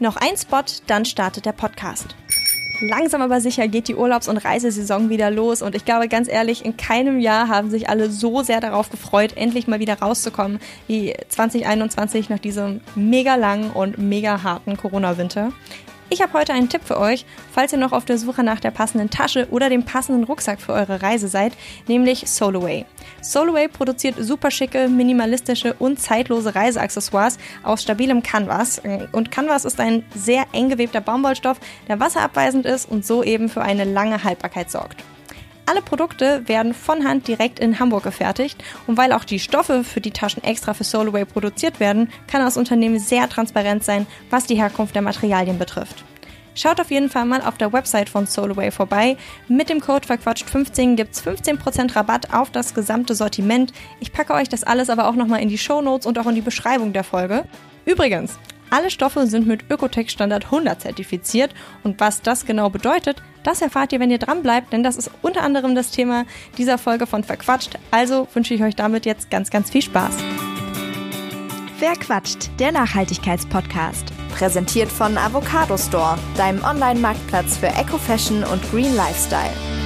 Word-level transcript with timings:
Noch 0.00 0.16
ein 0.16 0.36
Spot, 0.36 0.64
dann 0.86 1.04
startet 1.04 1.46
der 1.46 1.52
Podcast. 1.52 2.16
Langsam 2.80 3.22
aber 3.22 3.40
sicher 3.40 3.68
geht 3.68 3.86
die 3.86 3.94
Urlaubs- 3.94 4.26
und 4.26 4.38
Reisesaison 4.38 5.08
wieder 5.08 5.30
los 5.30 5.62
und 5.62 5.76
ich 5.76 5.84
glaube 5.84 6.08
ganz 6.08 6.28
ehrlich, 6.28 6.64
in 6.64 6.76
keinem 6.76 7.20
Jahr 7.20 7.48
haben 7.48 7.70
sich 7.70 7.88
alle 7.88 8.10
so 8.10 8.42
sehr 8.42 8.60
darauf 8.60 8.90
gefreut, 8.90 9.36
endlich 9.36 9.68
mal 9.68 9.78
wieder 9.78 10.00
rauszukommen 10.00 10.58
wie 10.88 11.14
2021 11.28 12.28
nach 12.28 12.40
diesem 12.40 12.80
mega 12.96 13.36
langen 13.36 13.70
und 13.70 13.98
mega 13.98 14.42
harten 14.42 14.76
Corona-Winter. 14.76 15.52
Ich 16.14 16.22
habe 16.22 16.34
heute 16.34 16.52
einen 16.52 16.68
Tipp 16.68 16.82
für 16.84 17.00
euch, 17.00 17.26
falls 17.50 17.72
ihr 17.72 17.78
noch 17.78 17.90
auf 17.90 18.04
der 18.04 18.18
Suche 18.18 18.44
nach 18.44 18.60
der 18.60 18.70
passenden 18.70 19.10
Tasche 19.10 19.48
oder 19.50 19.68
dem 19.68 19.82
passenden 19.82 20.22
Rucksack 20.22 20.60
für 20.60 20.72
eure 20.72 21.02
Reise 21.02 21.26
seid, 21.26 21.54
nämlich 21.88 22.30
Soloway. 22.30 22.84
Soloway 23.20 23.66
produziert 23.66 24.14
super 24.20 24.52
schicke, 24.52 24.86
minimalistische 24.86 25.74
und 25.74 25.98
zeitlose 25.98 26.54
Reiseaccessoires 26.54 27.38
aus 27.64 27.82
stabilem 27.82 28.22
Canvas. 28.22 28.80
Und 29.10 29.32
Canvas 29.32 29.64
ist 29.64 29.80
ein 29.80 30.04
sehr 30.14 30.44
eng 30.52 30.68
gewebter 30.68 31.00
Baumwollstoff, 31.00 31.58
der 31.88 31.98
wasserabweisend 31.98 32.64
ist 32.64 32.88
und 32.88 33.04
so 33.04 33.24
eben 33.24 33.48
für 33.48 33.62
eine 33.62 33.82
lange 33.82 34.22
Haltbarkeit 34.22 34.70
sorgt. 34.70 35.02
Alle 35.66 35.80
Produkte 35.80 36.46
werden 36.46 36.74
von 36.74 37.06
Hand 37.08 37.26
direkt 37.26 37.58
in 37.58 37.78
Hamburg 37.80 38.04
gefertigt 38.04 38.62
und 38.86 38.98
weil 38.98 39.12
auch 39.12 39.24
die 39.24 39.38
Stoffe 39.38 39.82
für 39.82 40.00
die 40.02 40.10
Taschen 40.10 40.44
extra 40.44 40.74
für 40.74 40.84
Soloway 40.84 41.24
produziert 41.24 41.80
werden, 41.80 42.10
kann 42.26 42.42
das 42.42 42.58
Unternehmen 42.58 42.98
sehr 42.98 43.28
transparent 43.28 43.82
sein, 43.82 44.06
was 44.28 44.46
die 44.46 44.56
Herkunft 44.56 44.94
der 44.94 45.02
Materialien 45.02 45.58
betrifft. 45.58 46.04
Schaut 46.54 46.80
auf 46.80 46.90
jeden 46.90 47.08
Fall 47.08 47.24
mal 47.24 47.40
auf 47.40 47.58
der 47.58 47.72
Website 47.72 48.08
von 48.08 48.26
Soloway 48.26 48.70
vorbei. 48.70 49.16
Mit 49.48 49.70
dem 49.70 49.80
Code 49.80 50.06
Verquatscht15 50.06 50.94
gibt's 50.94 51.22
15% 51.22 51.96
Rabatt 51.96 52.32
auf 52.32 52.50
das 52.50 52.74
gesamte 52.74 53.14
Sortiment. 53.14 53.72
Ich 54.00 54.12
packe 54.12 54.34
euch 54.34 54.48
das 54.48 54.62
alles 54.62 54.88
aber 54.88 55.08
auch 55.08 55.16
nochmal 55.16 55.40
in 55.40 55.48
die 55.48 55.58
Show 55.58 55.80
Notes 55.80 56.06
und 56.06 56.18
auch 56.18 56.26
in 56.26 56.36
die 56.36 56.42
Beschreibung 56.42 56.92
der 56.92 57.04
Folge. 57.04 57.44
Übrigens, 57.86 58.38
alle 58.70 58.90
Stoffe 58.90 59.26
sind 59.26 59.46
mit 59.46 59.70
Ökotech 59.70 60.10
Standard 60.10 60.44
100 60.44 60.80
zertifiziert 60.80 61.52
und 61.82 61.98
was 62.00 62.22
das 62.22 62.46
genau 62.46 62.70
bedeutet, 62.70 63.22
das 63.44 63.62
erfahrt 63.62 63.92
ihr, 63.92 64.00
wenn 64.00 64.10
ihr 64.10 64.18
dran 64.18 64.42
bleibt, 64.42 64.72
denn 64.72 64.82
das 64.82 64.96
ist 64.96 65.10
unter 65.22 65.42
anderem 65.42 65.74
das 65.74 65.90
Thema 65.90 66.24
dieser 66.58 66.78
Folge 66.78 67.06
von 67.06 67.22
Verquatscht. 67.22 67.78
Also 67.92 68.26
wünsche 68.34 68.54
ich 68.54 68.62
euch 68.64 68.74
damit 68.74 69.06
jetzt 69.06 69.30
ganz, 69.30 69.50
ganz 69.50 69.70
viel 69.70 69.82
Spaß. 69.82 70.16
Verquatscht, 71.78 72.50
der 72.58 72.72
Nachhaltigkeitspodcast. 72.72 74.12
Präsentiert 74.34 74.90
von 74.90 75.16
Avocado 75.16 75.76
Store, 75.76 76.18
deinem 76.36 76.64
Online-Marktplatz 76.64 77.58
für 77.58 77.68
Eco-Fashion 77.68 78.42
und 78.42 78.68
Green 78.70 78.96
Lifestyle. 78.96 79.83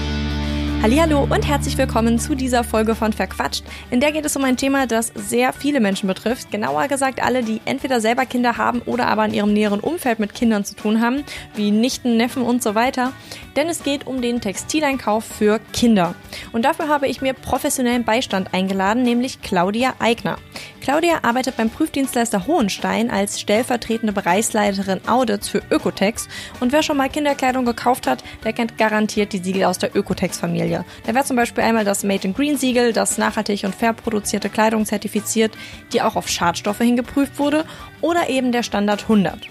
Hallo 0.81 1.27
und 1.29 1.47
herzlich 1.47 1.77
willkommen 1.77 2.21
zu 2.21 2.37
dieser 2.37 2.63
Folge 2.63 2.95
von 2.95 3.13
Verquatscht. 3.13 3.65
In 3.91 3.99
der 3.99 4.13
geht 4.13 4.25
es 4.25 4.37
um 4.37 4.45
ein 4.45 4.57
Thema, 4.57 4.87
das 4.87 5.13
sehr 5.17 5.53
viele 5.53 5.81
Menschen 5.81 6.07
betrifft. 6.07 6.53
Genauer 6.53 6.87
gesagt 6.87 7.21
alle, 7.21 7.43
die 7.43 7.61
entweder 7.65 8.01
selber 8.01 8.27
Kinder 8.27 8.57
haben 8.57 8.81
oder 8.87 9.09
aber 9.09 9.25
in 9.25 9.35
ihrem 9.35 9.53
näheren 9.53 9.81
Umfeld 9.81 10.21
mit 10.21 10.35
Kindern 10.35 10.65
zu 10.65 10.77
tun 10.77 11.01
haben, 11.01 11.25
wie 11.57 11.73
Nichten, 11.73 12.17
Neffen 12.17 12.43
und 12.43 12.63
so 12.63 12.77
weiter. 12.77 13.13
Denn 13.57 13.69
es 13.69 13.83
geht 13.83 14.07
um 14.07 14.23
den 14.23 14.41
Textileinkauf 14.41 15.25
für 15.25 15.59
Kinder. 15.73 16.15
Und 16.53 16.65
dafür 16.65 16.87
habe 16.89 17.09
ich 17.09 17.21
mir 17.21 17.35
professionellen 17.35 18.05
Beistand 18.05 18.55
eingeladen, 18.55 19.03
nämlich 19.03 19.43
Claudia 19.43 19.95
Eigner. 19.99 20.39
Claudia 20.81 21.19
arbeitet 21.23 21.57
beim 21.57 21.71
Prüfdienstleister 21.71 22.47
Hohenstein 22.47 23.11
als 23.11 23.41
stellvertretende 23.41 24.13
Bereichsleiterin 24.13 25.01
Audits 25.09 25.49
für 25.49 25.61
Ökotex. 25.71 26.29
Und 26.61 26.73
wer 26.73 26.85
schon 26.85 26.97
mal 26.97 27.09
Kinderkleidung 27.09 27.67
gekauft 27.67 28.07
hat, 28.07 28.23
der 28.45 28.53
kennt 28.53 28.79
garantiert 28.79 29.33
die 29.33 29.39
Siegel 29.39 29.65
aus 29.65 29.79
der 29.79 29.95
Ökotex-Familie. 29.95 30.68
Da 30.69 31.15
wäre 31.15 31.25
zum 31.25 31.37
Beispiel 31.37 31.65
einmal 31.65 31.85
das 31.85 32.05
Made 32.05 32.27
in 32.27 32.35
Green 32.35 32.57
Siegel, 32.57 32.93
das 32.93 33.19
nachhaltig 33.19 33.65
und 33.65 33.75
fair 33.75 33.93
produzierte 33.93 34.49
Kleidung 34.49 34.85
zertifiziert, 34.87 35.53
die 35.93 36.03
auch 36.03 36.17
auf 36.17 36.29
Schadstoffe 36.29 36.79
hingeprüft 36.79 37.39
wurde, 37.39 37.65
oder 38.01 38.29
eben 38.29 38.53
der 38.53 38.63
Standard 38.63 39.03
100. 39.03 39.49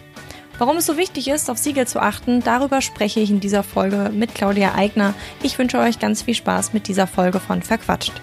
Warum 0.59 0.77
es 0.77 0.87
so 0.87 0.97
wichtig 0.97 1.27
ist, 1.27 1.49
auf 1.51 1.57
Siegel 1.57 1.85
zu 1.85 1.99
achten, 1.99 2.41
darüber 2.43 2.81
spreche 2.81 3.19
ich 3.19 3.29
in 3.29 3.39
dieser 3.39 3.61
Folge 3.61 4.09
mit 4.11 4.33
Claudia 4.33 4.73
Eigner. 4.73 5.13
Ich 5.43 5.59
wünsche 5.59 5.77
euch 5.77 5.99
ganz 5.99 6.23
viel 6.23 6.33
Spaß 6.33 6.73
mit 6.73 6.87
dieser 6.87 7.05
Folge 7.05 7.39
von 7.39 7.61
Verquatscht. 7.61 8.13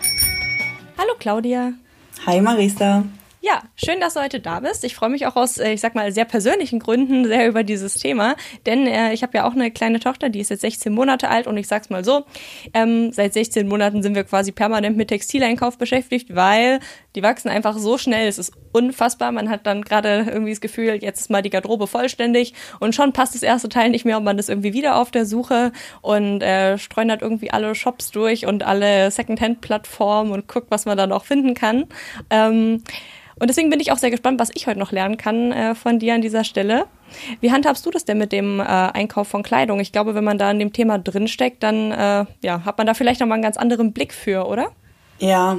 Hallo 0.99 1.13
Claudia. 1.19 1.75
Hi 2.27 2.41
Marisa. 2.41 3.05
Ja, 3.47 3.63
schön, 3.77 4.01
dass 4.01 4.15
du 4.15 4.23
heute 4.23 4.41
da 4.41 4.61
bist. 4.61 4.85
Ich 4.85 4.95
freue 4.95 5.11
mich 5.11 5.27
auch 5.27 5.37
aus, 5.37 5.59
äh, 5.59 5.73
ich 5.73 5.83
sag 5.83 5.95
mal, 5.95 6.11
sehr 6.13 6.25
persönlichen 6.25 6.79
Gründen 6.79 7.27
sehr 7.27 7.47
über 7.47 7.63
dieses 7.63 7.93
Thema, 7.93 8.37
denn 8.65 8.87
äh, 8.87 9.13
ich 9.13 9.23
habe 9.23 9.37
ja 9.37 9.47
auch 9.47 9.53
eine 9.53 9.71
kleine 9.71 10.01
Tochter, 10.01 10.31
die 10.31 10.41
ist 10.41 10.49
jetzt 10.49 10.63
16 10.63 10.91
Monate 10.95 11.29
alt 11.29 11.47
und 11.47 11.59
ich 11.59 11.69
sag's 11.69 11.91
mal 11.91 12.03
so, 12.05 12.25
ähm, 12.73 13.13
seit 13.13 13.35
16 13.35 13.69
Monaten 13.69 14.03
sind 14.03 14.15
wir 14.15 14.25
quasi 14.25 14.51
permanent 14.51 14.97
mit 14.97 15.09
Textileinkauf 15.09 15.77
beschäftigt, 15.77 16.35
weil 16.35 16.81
die 17.15 17.23
wachsen 17.23 17.49
einfach 17.49 17.79
so 17.79 17.99
schnell. 17.99 18.29
Es 18.29 18.39
ist 18.39 18.53
unfassbar. 18.73 19.31
Man 19.33 19.49
hat 19.49 19.67
dann 19.67 19.83
gerade 19.83 20.27
irgendwie 20.29 20.53
das 20.53 20.61
Gefühl, 20.61 20.99
jetzt 21.01 21.21
ist 21.21 21.31
mal 21.31 21.43
die 21.43 21.51
Garderobe 21.51 21.87
vollständig 21.87 22.55
und 22.81 22.95
schon 22.95 23.13
passt 23.13 23.35
das 23.35 23.43
erste 23.43 23.69
Teil 23.69 23.91
nicht 23.91 24.05
mehr 24.05 24.17
und 24.17 24.25
man 24.25 24.39
ist 24.39 24.49
irgendwie 24.49 24.73
wieder 24.73 24.97
auf 24.97 25.11
der 25.11 25.27
Suche 25.27 25.73
und 26.01 26.43
äh, 26.43 26.77
streunert 26.79 27.23
irgendwie 27.23 27.51
alle 27.51 27.75
Shops 27.75 28.11
durch 28.11 28.47
und 28.47 28.65
alle 28.65 29.11
Secondhand-Plattformen 29.11 30.33
und 30.33 30.49
guckt, 30.49 30.71
was 30.71 30.87
man 30.87 30.97
da 30.97 31.07
noch 31.07 31.25
finden 31.25 31.55
kann. 31.55 31.87
Ähm, 32.31 32.83
und 33.37 33.49
deswegen 33.49 33.71
bin 33.71 33.81
ich 33.81 33.91
auch 33.91 33.99
sehr 33.99 34.11
gespannt, 34.11 34.41
was 34.41 34.51
ich 34.55 34.67
heute 34.67 34.79
noch 34.79 34.93
lernen 34.93 35.17
kann 35.17 35.53
äh, 35.53 35.75
von 35.75 35.99
dir 35.99 36.15
an 36.15 36.23
dieser 36.23 36.45
Stelle. 36.45 36.87
Wie 37.41 37.53
handhabst 37.53 37.85
du 37.85 37.91
das 37.91 38.05
denn 38.05 38.19
mit 38.19 38.33
dem 38.33 38.61
äh, 38.61 38.65
Einkauf 38.65 39.29
von 39.29 39.43
Kleidung? 39.43 39.81
Ich 39.81 39.93
glaube, 39.93 40.15
wenn 40.15 40.25
man 40.25 40.39
da 40.39 40.51
in 40.51 40.59
dem 40.59 40.73
Thema 40.73 40.99
drinsteckt, 40.99 41.63
dann 41.63 41.91
äh, 41.91 42.27
ja, 42.43 42.65
hat 42.65 42.79
man 42.79 42.87
da 42.87 42.95
vielleicht 42.95 43.21
nochmal 43.21 43.37
einen 43.37 43.43
ganz 43.43 43.57
anderen 43.57 43.93
Blick 43.93 44.13
für, 44.13 44.47
oder? 44.47 44.71
Ja, 45.19 45.59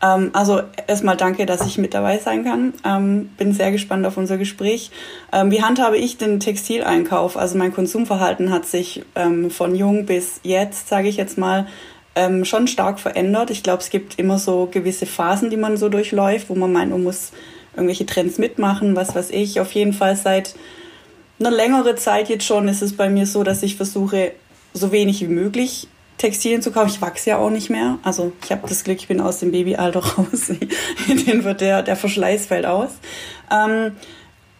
ähm, 0.00 0.30
also 0.32 0.60
erstmal 0.86 1.16
danke, 1.16 1.46
dass 1.46 1.66
ich 1.66 1.78
mit 1.78 1.94
dabei 1.94 2.18
sein 2.18 2.44
kann. 2.44 2.74
Ähm, 2.84 3.30
bin 3.36 3.52
sehr 3.52 3.72
gespannt 3.72 4.06
auf 4.06 4.16
unser 4.16 4.38
Gespräch. 4.38 4.90
Ähm, 5.32 5.50
wie 5.50 5.62
handhabe 5.62 5.96
ich 5.96 6.18
den 6.18 6.40
Textileinkauf? 6.40 7.36
Also 7.36 7.58
mein 7.58 7.72
Konsumverhalten 7.72 8.50
hat 8.50 8.66
sich 8.66 9.04
ähm, 9.14 9.50
von 9.50 9.74
jung 9.74 10.06
bis 10.06 10.40
jetzt, 10.44 10.88
sage 10.88 11.08
ich 11.08 11.16
jetzt 11.16 11.38
mal, 11.38 11.66
ähm, 12.14 12.44
schon 12.44 12.68
stark 12.68 13.00
verändert. 13.00 13.50
Ich 13.50 13.62
glaube, 13.62 13.82
es 13.82 13.90
gibt 13.90 14.18
immer 14.18 14.38
so 14.38 14.68
gewisse 14.70 15.06
Phasen, 15.06 15.50
die 15.50 15.56
man 15.56 15.76
so 15.76 15.88
durchläuft, 15.88 16.48
wo 16.48 16.54
man 16.54 16.72
meint, 16.72 16.90
man 16.90 17.02
muss 17.02 17.32
irgendwelche 17.74 18.06
Trends 18.06 18.38
mitmachen, 18.38 18.96
was 18.96 19.14
weiß 19.14 19.30
ich. 19.30 19.60
Auf 19.60 19.72
jeden 19.72 19.92
Fall 19.92 20.16
seit 20.16 20.54
einer 21.40 21.50
längeren 21.50 21.96
Zeit 21.96 22.28
jetzt 22.28 22.44
schon 22.44 22.66
ist 22.68 22.82
es 22.82 22.96
bei 22.96 23.08
mir 23.08 23.26
so, 23.26 23.44
dass 23.44 23.62
ich 23.62 23.76
versuche, 23.76 24.32
so 24.74 24.92
wenig 24.92 25.20
wie 25.22 25.28
möglich 25.28 25.88
Textilien 26.18 26.62
zu 26.62 26.72
kaufen. 26.72 26.90
Ich 26.90 27.00
wachse 27.00 27.30
ja 27.30 27.38
auch 27.38 27.50
nicht 27.50 27.70
mehr. 27.70 27.98
Also 28.02 28.32
ich 28.44 28.50
habe 28.50 28.68
das 28.68 28.84
Glück, 28.84 28.98
ich 28.98 29.08
bin 29.08 29.20
aus 29.20 29.38
dem 29.38 29.52
Babyalter 29.52 30.00
raus. 30.18 30.48
Den 31.08 31.44
wird 31.44 31.60
der, 31.60 31.82
der 31.82 31.96
Verschleiß 31.96 32.46
fällt 32.46 32.66
aus. 32.66 32.90
Ähm, 33.50 33.92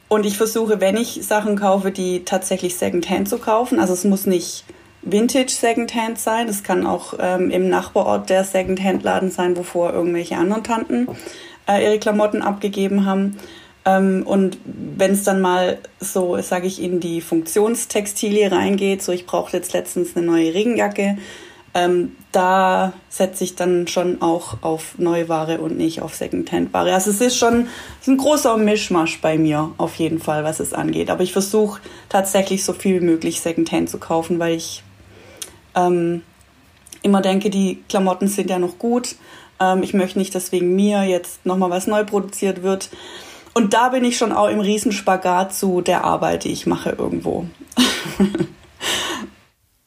und 0.09 0.25
ich 0.25 0.39
versuche, 0.39 0.81
wenn 0.81 0.97
ich 0.97 1.21
Sachen 1.27 1.57
kaufe, 1.57 1.91
die 1.91 2.25
tatsächlich 2.25 2.77
Secondhand 2.77 3.29
zu 3.29 3.39
kaufen. 3.39 3.79
Also 3.79 3.93
es 3.93 4.05
muss 4.05 4.25
nicht 4.25 4.65
Vintage 5.03 5.51
Secondhand 5.51 6.19
sein. 6.19 6.49
Es 6.49 6.63
kann 6.63 6.87
auch 6.87 7.15
ähm, 7.21 7.51
im 7.51 7.69
Nachbarort 7.69 8.31
der 8.31 8.45
Secondhand-Laden 8.45 9.31
sein, 9.31 9.57
wovor 9.57 9.93
irgendwelche 9.93 10.37
anderen 10.37 10.65
Tanten 10.65 11.09
äh, 11.69 11.85
ihre 11.85 11.99
Klamotten 11.99 12.41
abgegeben 12.43 13.05
haben. 13.05 13.37
Ähm, 13.85 14.23
und 14.27 14.59
wenn 14.65 15.13
es 15.13 15.25
dann 15.25 15.41
mal 15.41 15.79
so, 16.01 16.41
sage 16.41 16.67
ich, 16.67 16.83
in 16.83 17.01
die 17.01 17.21
Funktionstextilie 17.21 18.51
reingeht, 18.51 19.03
so 19.03 19.13
ich 19.13 19.27
brauche 19.27 19.57
jetzt 19.57 19.73
letztens 19.73 20.17
eine 20.17 20.27
neue 20.27 20.55
Regenjacke, 20.55 21.19
ähm, 21.75 22.17
da 22.33 22.93
setze 23.09 23.45
ich 23.45 23.55
dann 23.55 23.89
schon 23.89 24.23
auch 24.23 24.63
auf 24.63 24.99
Neuware 24.99 25.61
und 25.61 25.77
nicht 25.77 26.03
auf 26.03 26.15
Secondhand-Ware. 26.15 26.93
Also 26.93 27.11
es 27.11 27.21
ist 27.21 27.37
schon 27.37 27.69
ist 28.01 28.09
ein 28.09 28.17
großer 28.17 28.57
Mischmasch 28.57 29.21
bei 29.21 29.39
mir 29.39 29.73
auf 29.77 29.97
jeden 29.97 30.19
Fall, 30.19 30.45
was 30.45 30.61
es 30.61 30.73
angeht. 30.73 31.11
Aber 31.11 31.23
ich 31.23 31.33
versuche 31.33 31.81
tatsächlich 32.09 32.65
so 32.65 32.73
viel 32.73 33.01
wie 33.01 33.05
möglich 33.05 33.41
Secondhand 33.41 33.91
zu 33.91 33.99
kaufen, 33.99 34.39
weil 34.39 34.57
ich 34.57 34.83
ähm, 35.75 36.23
immer 37.03 37.21
denke, 37.21 37.51
die 37.51 37.83
Klamotten 37.89 38.29
sind 38.29 38.51
ja 38.51 38.59
noch 38.59 38.79
gut. 38.79 39.17
Ähm, 39.61 39.83
ich 39.83 39.95
möchte 39.95 40.19
nicht, 40.19 40.35
dass 40.35 40.53
wegen 40.53 40.75
mir 40.75 41.05
jetzt 41.05 41.45
nochmal 41.45 41.71
was 41.71 41.87
neu 41.87 42.05
produziert 42.05 42.63
wird. 42.63 42.89
Und 43.55 43.75
da 43.75 43.89
bin 43.89 44.05
ich 44.05 44.17
schon 44.17 44.33
auch 44.33 44.49
im 44.49 44.61
Riesenspagat 44.61 45.55
zu 45.55 45.81
der 45.81 46.05
Arbeit, 46.05 46.45
die 46.45 46.53
ich 46.53 46.67
mache 46.67 46.91
irgendwo. 46.91 47.47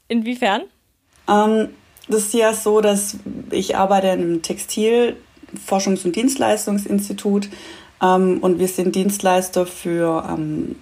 Inwiefern? 0.07 0.63
Ähm, 1.29 1.69
das 2.07 2.23
ist 2.23 2.33
ja 2.33 2.53
so, 2.53 2.81
dass 2.81 3.17
ich 3.51 3.75
arbeite 3.75 4.07
in 4.07 4.21
einem 4.21 4.41
Textilforschungs- 4.41 6.05
und 6.05 6.15
Dienstleistungsinstitut 6.15 7.49
ähm, 8.01 8.39
und 8.41 8.59
wir 8.59 8.67
sind 8.67 8.95
Dienstleister 8.95 9.65
für, 9.65 10.27
ähm, 10.29 10.75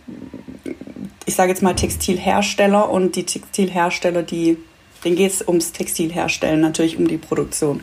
ich 1.25 1.35
sage 1.35 1.51
jetzt 1.51 1.61
mal 1.61 1.75
Textilhersteller 1.75 2.89
und 2.89 3.15
die 3.15 3.25
Textilhersteller, 3.25 4.23
die 4.23 4.57
denen 5.03 5.15
geht 5.15 5.31
es 5.31 5.47
ums 5.47 5.71
Textilherstellen, 5.71 6.59
natürlich 6.61 6.97
um 6.97 7.07
die 7.07 7.17
Produktion. 7.17 7.81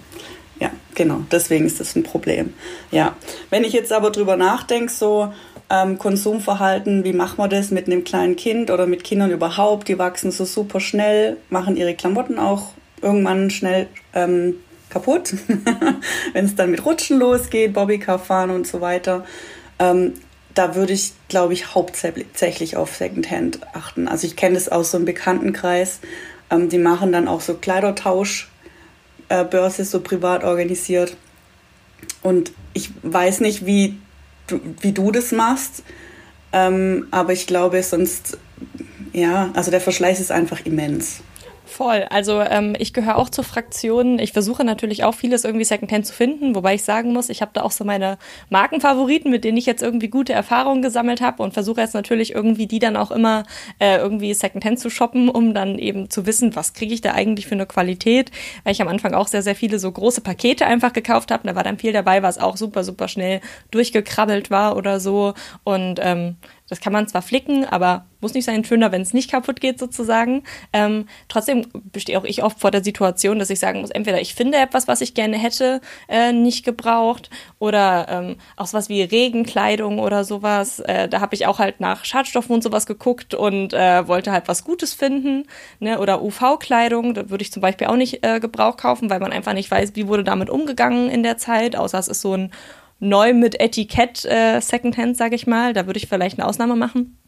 Ja, 0.60 0.70
genau. 0.94 1.22
Deswegen 1.30 1.66
ist 1.66 1.80
das 1.80 1.96
ein 1.96 2.02
Problem. 2.02 2.54
Ja. 2.90 3.16
Wenn 3.50 3.64
ich 3.64 3.72
jetzt 3.72 3.92
aber 3.92 4.10
drüber 4.10 4.36
nachdenke, 4.36 4.90
so 4.90 5.32
ähm, 5.70 5.98
Konsumverhalten, 5.98 7.04
wie 7.04 7.12
machen 7.12 7.38
wir 7.38 7.48
das 7.48 7.70
mit 7.70 7.86
einem 7.86 8.04
kleinen 8.04 8.36
Kind 8.36 8.70
oder 8.70 8.86
mit 8.86 9.04
Kindern 9.04 9.30
überhaupt? 9.30 9.88
Die 9.88 9.98
wachsen 9.98 10.30
so 10.30 10.44
super 10.44 10.80
schnell, 10.80 11.36
machen 11.50 11.76
ihre 11.76 11.94
Klamotten 11.94 12.38
auch 12.38 12.70
irgendwann 13.02 13.50
schnell 13.50 13.88
ähm, 14.14 14.54
kaputt, 14.88 15.34
wenn 16.32 16.44
es 16.44 16.54
dann 16.54 16.70
mit 16.70 16.84
Rutschen 16.84 17.18
losgeht, 17.18 17.74
Bobbycar 17.74 18.18
fahren 18.18 18.50
und 18.50 18.66
so 18.66 18.80
weiter. 18.80 19.24
Ähm, 19.78 20.14
da 20.54 20.74
würde 20.74 20.94
ich, 20.94 21.12
glaube 21.28 21.52
ich, 21.52 21.74
hauptsächlich 21.74 22.76
auf 22.76 22.96
Secondhand 22.96 23.60
achten. 23.74 24.08
Also 24.08 24.26
ich 24.26 24.36
kenne 24.36 24.56
es 24.56 24.70
aus 24.70 24.90
so 24.90 24.96
einem 24.96 25.04
Bekanntenkreis. 25.04 26.00
Ähm, 26.50 26.70
die 26.70 26.78
machen 26.78 27.12
dann 27.12 27.28
auch 27.28 27.42
so 27.42 27.54
Kleidertauschbörse, 27.54 28.55
äh, 29.28 29.70
so 29.70 30.00
privat 30.00 30.44
organisiert. 30.44 31.16
Und 32.22 32.52
ich 32.72 32.90
weiß 33.02 33.40
nicht, 33.40 33.66
wie 33.66 33.98
du, 34.46 34.60
wie 34.80 34.92
du 34.92 35.10
das 35.10 35.32
machst, 35.32 35.82
ähm, 36.52 37.08
aber 37.10 37.32
ich 37.32 37.46
glaube, 37.46 37.82
sonst, 37.82 38.38
ja, 39.12 39.50
also 39.54 39.70
der 39.70 39.80
Verschleiß 39.80 40.20
ist 40.20 40.32
einfach 40.32 40.64
immens. 40.64 41.20
Voll. 41.68 42.06
Also 42.10 42.40
ähm, 42.40 42.76
ich 42.78 42.92
gehöre 42.92 43.18
auch 43.18 43.28
zur 43.28 43.42
Fraktion. 43.42 44.20
Ich 44.20 44.32
versuche 44.32 44.64
natürlich 44.64 45.02
auch 45.02 45.14
vieles 45.14 45.44
irgendwie 45.44 45.64
Secondhand 45.64 46.06
zu 46.06 46.12
finden, 46.12 46.54
wobei 46.54 46.74
ich 46.74 46.84
sagen 46.84 47.12
muss, 47.12 47.28
ich 47.28 47.42
habe 47.42 47.50
da 47.54 47.62
auch 47.62 47.72
so 47.72 47.84
meine 47.84 48.18
Markenfavoriten, 48.50 49.32
mit 49.32 49.42
denen 49.42 49.58
ich 49.58 49.66
jetzt 49.66 49.82
irgendwie 49.82 50.06
gute 50.06 50.32
Erfahrungen 50.32 50.80
gesammelt 50.80 51.20
habe 51.20 51.42
und 51.42 51.54
versuche 51.54 51.80
jetzt 51.80 51.94
natürlich 51.94 52.32
irgendwie 52.32 52.68
die 52.68 52.78
dann 52.78 52.96
auch 52.96 53.10
immer 53.10 53.42
äh, 53.80 53.96
irgendwie 53.96 54.32
Secondhand 54.32 54.78
zu 54.78 54.90
shoppen, 54.90 55.28
um 55.28 55.54
dann 55.54 55.76
eben 55.80 56.08
zu 56.08 56.24
wissen, 56.24 56.54
was 56.54 56.72
kriege 56.72 56.94
ich 56.94 57.00
da 57.00 57.14
eigentlich 57.14 57.48
für 57.48 57.56
eine 57.56 57.66
Qualität, 57.66 58.30
weil 58.62 58.72
ich 58.72 58.80
am 58.80 58.88
Anfang 58.88 59.14
auch 59.14 59.26
sehr, 59.26 59.42
sehr 59.42 59.56
viele 59.56 59.80
so 59.80 59.90
große 59.90 60.20
Pakete 60.20 60.66
einfach 60.66 60.92
gekauft 60.92 61.32
habe. 61.32 61.48
Da 61.48 61.56
war 61.56 61.64
dann 61.64 61.78
viel 61.78 61.92
dabei, 61.92 62.22
was 62.22 62.38
auch 62.38 62.56
super, 62.56 62.84
super 62.84 63.08
schnell 63.08 63.40
durchgekrabbelt 63.72 64.52
war 64.52 64.76
oder 64.76 65.00
so. 65.00 65.34
Und 65.64 65.98
ähm, 66.00 66.36
das 66.68 66.80
kann 66.80 66.92
man 66.92 67.06
zwar 67.06 67.22
flicken, 67.22 67.64
aber 67.64 68.06
muss 68.20 68.34
nicht 68.34 68.44
sein 68.44 68.64
schöner, 68.64 68.90
wenn 68.92 69.02
es 69.02 69.14
nicht 69.14 69.30
kaputt 69.30 69.60
geht 69.60 69.78
sozusagen. 69.78 70.42
Ähm, 70.72 71.06
trotzdem 71.28 71.66
bestehe 71.92 72.18
auch 72.18 72.24
ich 72.24 72.42
oft 72.42 72.58
vor 72.58 72.70
der 72.70 72.82
Situation, 72.82 73.38
dass 73.38 73.50
ich 73.50 73.60
sagen 73.60 73.80
muss, 73.80 73.90
entweder 73.90 74.20
ich 74.20 74.34
finde 74.34 74.58
etwas, 74.58 74.88
was 74.88 75.00
ich 75.00 75.14
gerne 75.14 75.38
hätte, 75.38 75.80
äh, 76.08 76.32
nicht 76.32 76.64
gebraucht 76.64 77.30
oder 77.58 78.06
ähm, 78.08 78.36
auch 78.56 78.66
sowas 78.66 78.88
wie 78.88 79.02
Regenkleidung 79.02 79.98
oder 79.98 80.24
sowas. 80.24 80.80
Äh, 80.80 81.08
da 81.08 81.20
habe 81.20 81.34
ich 81.34 81.46
auch 81.46 81.58
halt 81.58 81.80
nach 81.80 82.04
Schadstoffen 82.04 82.54
und 82.54 82.62
sowas 82.62 82.86
geguckt 82.86 83.34
und 83.34 83.72
äh, 83.72 84.08
wollte 84.08 84.32
halt 84.32 84.48
was 84.48 84.64
Gutes 84.64 84.94
finden. 84.94 85.44
Ne? 85.78 86.00
Oder 86.00 86.22
UV-Kleidung, 86.22 87.14
da 87.14 87.30
würde 87.30 87.42
ich 87.42 87.52
zum 87.52 87.60
Beispiel 87.60 87.86
auch 87.86 87.96
nicht 87.96 88.24
äh, 88.26 88.40
Gebrauch 88.40 88.76
kaufen, 88.76 89.10
weil 89.10 89.20
man 89.20 89.32
einfach 89.32 89.52
nicht 89.52 89.70
weiß, 89.70 89.92
wie 89.94 90.08
wurde 90.08 90.24
damit 90.24 90.50
umgegangen 90.50 91.10
in 91.10 91.22
der 91.22 91.36
Zeit, 91.36 91.76
außer 91.76 91.98
es 91.98 92.08
ist 92.08 92.22
so 92.22 92.34
ein 92.34 92.50
neu 92.98 93.32
mit 93.32 93.60
Etikett 93.60 94.24
äh, 94.24 94.60
Secondhand, 94.60 95.16
sage 95.16 95.34
ich 95.34 95.46
mal. 95.46 95.72
Da 95.72 95.86
würde 95.86 95.98
ich 95.98 96.08
vielleicht 96.08 96.38
eine 96.38 96.48
Ausnahme 96.48 96.76
machen. 96.76 97.18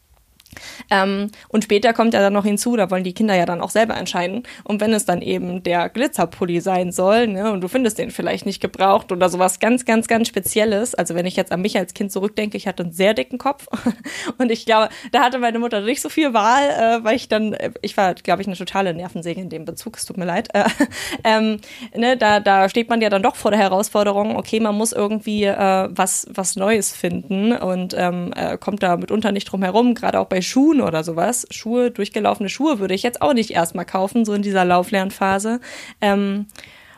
Ähm, 0.89 1.29
und 1.47 1.63
später 1.63 1.93
kommt 1.93 2.13
ja 2.13 2.21
dann 2.21 2.33
noch 2.33 2.45
hinzu, 2.45 2.75
da 2.75 2.89
wollen 2.89 3.03
die 3.03 3.13
Kinder 3.13 3.35
ja 3.35 3.45
dann 3.45 3.61
auch 3.61 3.69
selber 3.69 3.95
entscheiden. 3.95 4.43
Und 4.63 4.81
wenn 4.81 4.93
es 4.93 5.05
dann 5.05 5.21
eben 5.21 5.63
der 5.63 5.89
Glitzerpulli 5.89 6.61
sein 6.61 6.91
soll, 6.91 7.27
ne, 7.27 7.51
und 7.51 7.61
du 7.61 7.67
findest 7.67 7.97
den 7.97 8.11
vielleicht 8.11 8.45
nicht 8.45 8.59
gebraucht 8.59 9.11
oder 9.11 9.29
sowas 9.29 9.59
ganz, 9.59 9.85
ganz, 9.85 10.07
ganz 10.07 10.27
Spezielles. 10.27 10.95
Also 10.95 11.15
wenn 11.15 11.25
ich 11.25 11.35
jetzt 11.35 11.51
an 11.51 11.61
mich 11.61 11.77
als 11.77 11.93
Kind 11.93 12.11
zurückdenke, 12.11 12.57
ich 12.57 12.67
hatte 12.67 12.83
einen 12.83 12.91
sehr 12.91 13.13
dicken 13.13 13.37
Kopf. 13.37 13.67
und 14.37 14.51
ich 14.51 14.65
glaube, 14.65 14.89
da 15.11 15.21
hatte 15.21 15.39
meine 15.39 15.59
Mutter 15.59 15.81
nicht 15.81 16.01
so 16.01 16.09
viel 16.09 16.33
Wahl, 16.33 16.69
äh, 16.69 17.03
weil 17.03 17.15
ich 17.15 17.27
dann, 17.27 17.53
äh, 17.53 17.71
ich 17.81 17.95
war, 17.97 18.13
glaube 18.15 18.41
ich, 18.41 18.47
eine 18.47 18.57
totale 18.57 18.93
Nervensäge 18.93 19.41
in 19.41 19.49
dem 19.49 19.65
Bezug, 19.65 19.97
es 19.97 20.05
tut 20.05 20.17
mir 20.17 20.25
leid. 20.25 20.49
Äh, 20.53 20.65
ähm, 21.23 21.59
ne, 21.95 22.17
da, 22.17 22.39
da 22.39 22.69
steht 22.69 22.89
man 22.89 23.01
ja 23.01 23.09
dann 23.09 23.23
doch 23.23 23.35
vor 23.35 23.51
der 23.51 23.59
Herausforderung, 23.59 24.35
okay, 24.35 24.59
man 24.59 24.75
muss 24.75 24.91
irgendwie 24.91 25.45
äh, 25.45 25.89
was, 25.91 26.27
was 26.29 26.55
Neues 26.55 26.91
finden 26.91 27.53
und 27.53 27.93
ähm, 27.97 28.33
äh, 28.35 28.57
kommt 28.57 28.83
da 28.83 28.97
mitunter 28.97 29.31
nicht 29.31 29.45
drum 29.45 29.63
herum, 29.63 29.93
gerade 29.93 30.19
auch 30.19 30.27
bei 30.27 30.38
Schuhen 30.41 30.81
oder 30.81 31.03
sowas. 31.03 31.47
Schuhe, 31.51 31.91
durchgelaufene 31.91 32.49
Schuhe 32.49 32.79
würde 32.79 32.93
ich 32.93 33.03
jetzt 33.03 33.21
auch 33.21 33.33
nicht 33.33 33.51
erstmal 33.51 33.85
kaufen, 33.85 34.25
so 34.25 34.33
in 34.33 34.41
dieser 34.41 34.65
Lauflernphase. 34.65 35.59
Ähm, 36.01 36.47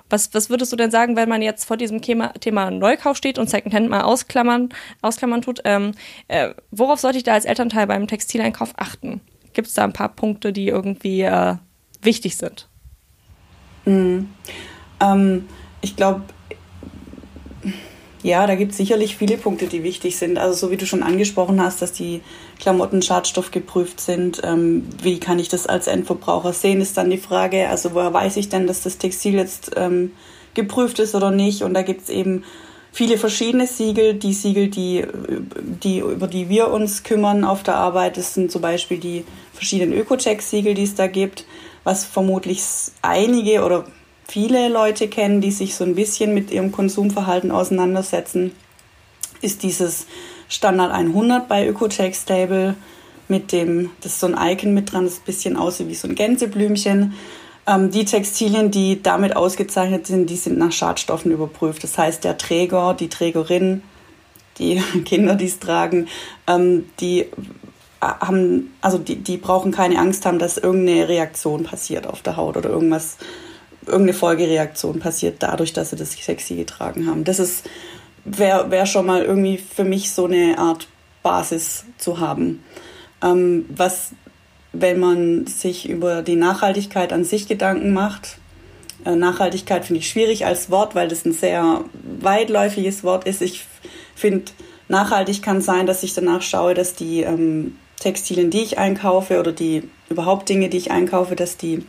was, 0.10 0.34
was 0.34 0.50
würdest 0.50 0.72
du 0.72 0.76
denn 0.76 0.92
sagen, 0.92 1.16
wenn 1.16 1.30
man 1.30 1.42
jetzt 1.42 1.66
vor 1.66 1.78
diesem 1.78 2.02
Thema, 2.02 2.34
Thema 2.34 2.70
Neukauf 2.70 3.16
steht 3.16 3.40
und 3.40 3.50
Secondhand 3.50 3.90
mal 3.90 4.02
ausklammern, 4.02 4.70
ausklammern 5.02 5.42
tut? 5.42 5.62
Ähm, 5.64 5.94
äh, 6.28 6.50
worauf 6.72 7.00
sollte 7.00 7.18
ich 7.18 7.24
da 7.24 7.34
als 7.34 7.46
Elternteil 7.46 7.88
beim 7.88 8.08
Textileinkauf 8.08 8.74
achten? 8.76 9.22
Gibt 9.54 9.68
es 9.70 9.74
da 9.74 9.84
ein 9.84 9.94
paar 9.94 10.10
Punkte, 10.10 10.54
die 10.54 10.68
irgendwie 10.68 11.22
äh, 11.22 11.56
wichtig 12.02 12.38
sind? 12.38 12.68
Mm. 13.86 14.26
Ähm, 15.00 15.48
ich 15.82 15.96
glaube, 15.96 16.24
ja, 18.24 18.46
da 18.46 18.56
gibt 18.56 18.72
es 18.72 18.78
sicherlich 18.78 19.18
viele 19.18 19.38
Punkte, 19.38 19.66
die 19.66 19.84
wichtig 19.84 20.18
sind. 20.18 20.38
Also 20.38 20.54
so 20.54 20.72
wie 20.72 20.78
du 20.78 20.86
schon 20.86 21.02
angesprochen 21.02 21.62
hast, 21.62 21.82
dass 21.82 21.92
die 21.92 22.22
Klamotten 22.60 23.02
schadstoffgeprüft 23.02 24.00
sind. 24.00 24.42
Ähm, 24.44 24.88
wie 25.02 25.20
kann 25.20 25.40
ich 25.40 25.50
das 25.50 25.66
als 25.66 25.88
Endverbraucher 25.88 26.54
sehen, 26.54 26.82
ist 26.82 26.98
dann 26.98 27.10
die 27.10 27.18
Frage. 27.18 27.70
Also 27.70 27.94
woher 27.94 28.14
weiß 28.14 28.38
ich 28.38 28.50
denn, 28.50 28.68
dass 28.68 28.82
das 28.82 29.00
Textil 29.00 29.34
jetzt 29.34 29.72
ähm, 29.76 30.12
geprüft 30.54 31.00
ist 31.00 31.16
oder 31.16 31.32
nicht? 31.32 31.64
Und 31.64 31.74
da 31.74 31.82
gibt 31.82 32.04
es 32.04 32.10
eben 32.10 32.44
viele 32.92 33.18
verschiedene 33.18 33.66
Siegel. 33.66 34.14
Die 34.14 34.34
Siegel, 34.34 34.68
die, 34.68 35.04
die, 35.84 36.00
über 36.00 36.28
die 36.28 36.48
wir 36.48 36.70
uns 36.70 37.02
kümmern 37.04 37.44
auf 37.44 37.64
der 37.64 37.76
Arbeit, 37.76 38.18
das 38.18 38.36
sind 38.36 38.52
zum 38.52 38.62
Beispiel 38.62 39.00
die 39.00 39.26
verschiedenen 39.54 39.98
Öko-Check-Siegel, 39.98 40.76
die 40.76 40.84
es 40.84 40.94
da 40.94 41.08
gibt, 41.08 41.46
was 41.84 42.06
vermutlich 42.06 42.62
einige 43.02 43.64
oder 43.64 43.86
viele 44.28 44.70
Leute 44.70 45.08
kennen, 45.08 45.42
die 45.42 45.52
sich 45.52 45.76
so 45.76 45.84
ein 45.84 45.96
bisschen 45.96 46.34
mit 46.34 46.52
ihrem 46.52 46.72
Konsumverhalten 46.72 47.52
auseinandersetzen, 47.52 48.54
ist 49.42 49.64
dieses 49.64 50.06
Standard 50.48 50.92
100 50.92 51.48
bei 51.48 51.68
Ökocheck 51.68 52.16
Stable 52.16 52.76
mit 53.28 53.52
dem, 53.52 53.92
das 54.02 54.14
ist 54.14 54.20
so 54.20 54.28
ein 54.28 54.38
Icon 54.38 54.74
mit 54.74 54.92
dran, 54.92 55.06
das 55.06 55.20
ein 55.20 55.26
bisschen 55.26 55.56
aussieht 55.56 55.88
wie 55.88 55.96
so 55.96 56.08
ein 56.08 56.16
Gänseblümchen. 56.16 57.14
Ähm, 57.66 57.92
die 57.92 58.06
Textilien, 58.06 58.72
die 58.72 59.02
damit 59.02 59.36
ausgezeichnet 59.36 60.08
sind, 60.08 60.30
die 60.30 60.36
sind 60.36 60.58
nach 60.58 60.72
Schadstoffen 60.72 61.32
überprüft. 61.32 61.84
Das 61.84 61.98
heißt, 61.98 62.24
der 62.24 62.38
Träger, 62.38 62.94
die 62.94 63.08
Trägerin, 63.10 63.84
die 64.58 64.82
Kinder, 65.06 65.36
die 65.36 65.46
es 65.46 65.60
tragen, 65.60 66.08
ähm, 66.48 66.90
die 67.00 67.28
haben, 68.02 68.74
also 68.82 68.98
die, 68.98 69.18
die 69.18 69.38
brauchen 69.38 69.72
keine 69.72 70.00
Angst 70.00 70.26
haben, 70.26 70.40
dass 70.40 70.58
irgendeine 70.58 71.08
Reaktion 71.08 71.64
passiert 71.64 72.08
auf 72.08 72.22
der 72.22 72.36
Haut 72.36 72.58
oder 72.58 72.70
irgendwas 72.70 73.18
irgendeine 73.86 74.14
Folgereaktion 74.14 75.00
passiert 75.00 75.38
dadurch, 75.40 75.74
dass 75.74 75.90
sie 75.90 75.96
das 75.96 76.14
sexy 76.14 76.56
getragen 76.56 77.08
haben. 77.08 77.24
Das 77.24 77.40
ist 77.40 77.64
wäre 78.26 78.70
wär 78.72 78.86
schon 78.86 79.06
mal 79.06 79.24
irgendwie 79.24 79.58
für 79.58 79.84
mich 79.84 80.12
so 80.12 80.26
eine 80.26 80.58
Art 80.58 80.88
Basis 81.24 81.86
zu 81.98 82.20
haben. 82.20 82.64
Ähm, 83.24 83.66
was, 83.70 84.12
wenn 84.74 85.00
man 85.00 85.48
sich 85.48 85.90
über 85.90 86.22
die 86.22 86.36
Nachhaltigkeit 86.36 87.14
an 87.14 87.24
sich 87.24 87.48
Gedanken 87.48 87.94
macht, 87.94 88.38
äh, 89.06 89.16
Nachhaltigkeit 89.16 89.86
finde 89.86 90.00
ich 90.00 90.10
schwierig 90.10 90.46
als 90.46 90.70
Wort, 90.70 90.96
weil 90.96 91.08
das 91.08 91.26
ein 91.26 91.34
sehr 91.34 91.84
weitläufiges 92.20 93.04
Wort 93.04 93.26
ist. 93.26 93.42
Ich 93.42 93.66
finde, 94.16 94.52
nachhaltig 94.88 95.42
kann 95.42 95.62
sein, 95.62 95.86
dass 95.86 96.04
ich 96.04 96.14
danach 96.14 96.42
schaue, 96.42 96.74
dass 96.74 96.96
die 96.96 97.22
ähm, 97.22 97.78
Textilien, 98.00 98.50
die 98.50 98.62
ich 98.62 98.78
einkaufe 98.78 99.40
oder 99.40 99.52
die 99.52 99.90
überhaupt 100.10 100.50
Dinge, 100.50 100.70
die 100.70 100.78
ich 100.78 100.92
einkaufe, 100.92 101.36
dass 101.36 101.58
die 101.58 101.86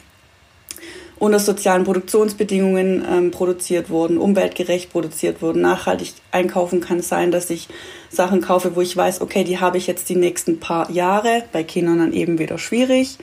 unter 1.23 1.39
sozialen 1.39 1.85
Produktionsbedingungen 1.85 3.07
ähm, 3.09 3.31
produziert 3.31 3.91
wurden, 3.91 4.19
umweltgerecht 4.19 4.91
produziert 4.91 5.41
wurden, 5.41 5.63
nachhaltig 5.63 6.15
einkaufen 6.33 6.81
kann 6.81 7.01
sein, 7.01 7.31
dass 7.31 7.49
ich 7.49 7.69
Sachen 8.11 8.41
kaufe, 8.41 8.75
wo 8.75 8.81
ich 8.81 8.97
weiß, 8.97 9.21
okay, 9.21 9.45
die 9.45 9.61
habe 9.61 9.79
ich 9.79 9.87
jetzt 9.87 10.09
die 10.09 10.17
nächsten 10.17 10.59
paar 10.59 10.91
Jahre, 10.91 11.45
bei 11.53 11.63
Kindern 11.63 11.99
dann 11.99 12.13
eben 12.13 12.41
wieder 12.41 12.59
schwierig. 12.59 13.19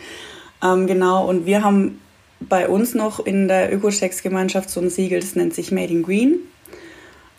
Ähm, 0.64 0.88
genau, 0.88 1.28
und 1.28 1.46
wir 1.46 1.62
haben 1.62 2.00
bei 2.40 2.70
uns 2.70 2.96
noch 2.96 3.20
in 3.20 3.50
der 3.50 3.74
Ökochecks-Gemeinschaft 3.74 4.70
so 4.70 4.80
ein 4.80 4.90
Siegel, 4.90 5.20
das 5.20 5.36
nennt 5.36 5.54
sich 5.54 5.74
Made 5.74 5.92
in 5.92 6.04
Green. 6.04 6.38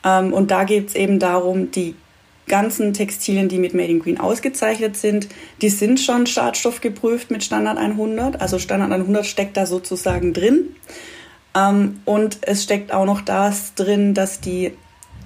Ähm, 0.05 0.35
und 0.35 0.51
da 0.51 0.65
geht 0.65 0.89
es 0.89 0.95
eben 0.95 1.19
darum, 1.19 1.71
die 1.71 1.95
ganzen 2.51 2.93
Textilien, 2.93 3.49
die 3.49 3.59
mit 3.59 3.73
Made 3.73 3.89
in 3.89 4.01
Green 4.01 4.21
ausgezeichnet 4.21 4.99
sind, 4.99 5.29
die 5.63 5.71
sind 5.71 5.99
schon 5.99 6.27
schadstoffgeprüft 6.27 7.31
mit 7.31 7.43
Standard 7.43 7.79
100. 7.79 8.43
Also 8.43 8.59
Standard 8.59 8.93
100 8.93 9.25
steckt 9.25 9.57
da 9.57 9.65
sozusagen 9.65 10.35
drin. 10.35 10.75
Ähm, 11.57 12.01
und 12.05 12.39
es 12.43 12.63
steckt 12.63 12.93
auch 12.93 13.07
noch 13.07 13.23
das 13.23 13.75
drin, 13.75 14.13
dass 14.13 14.41
die 14.41 14.73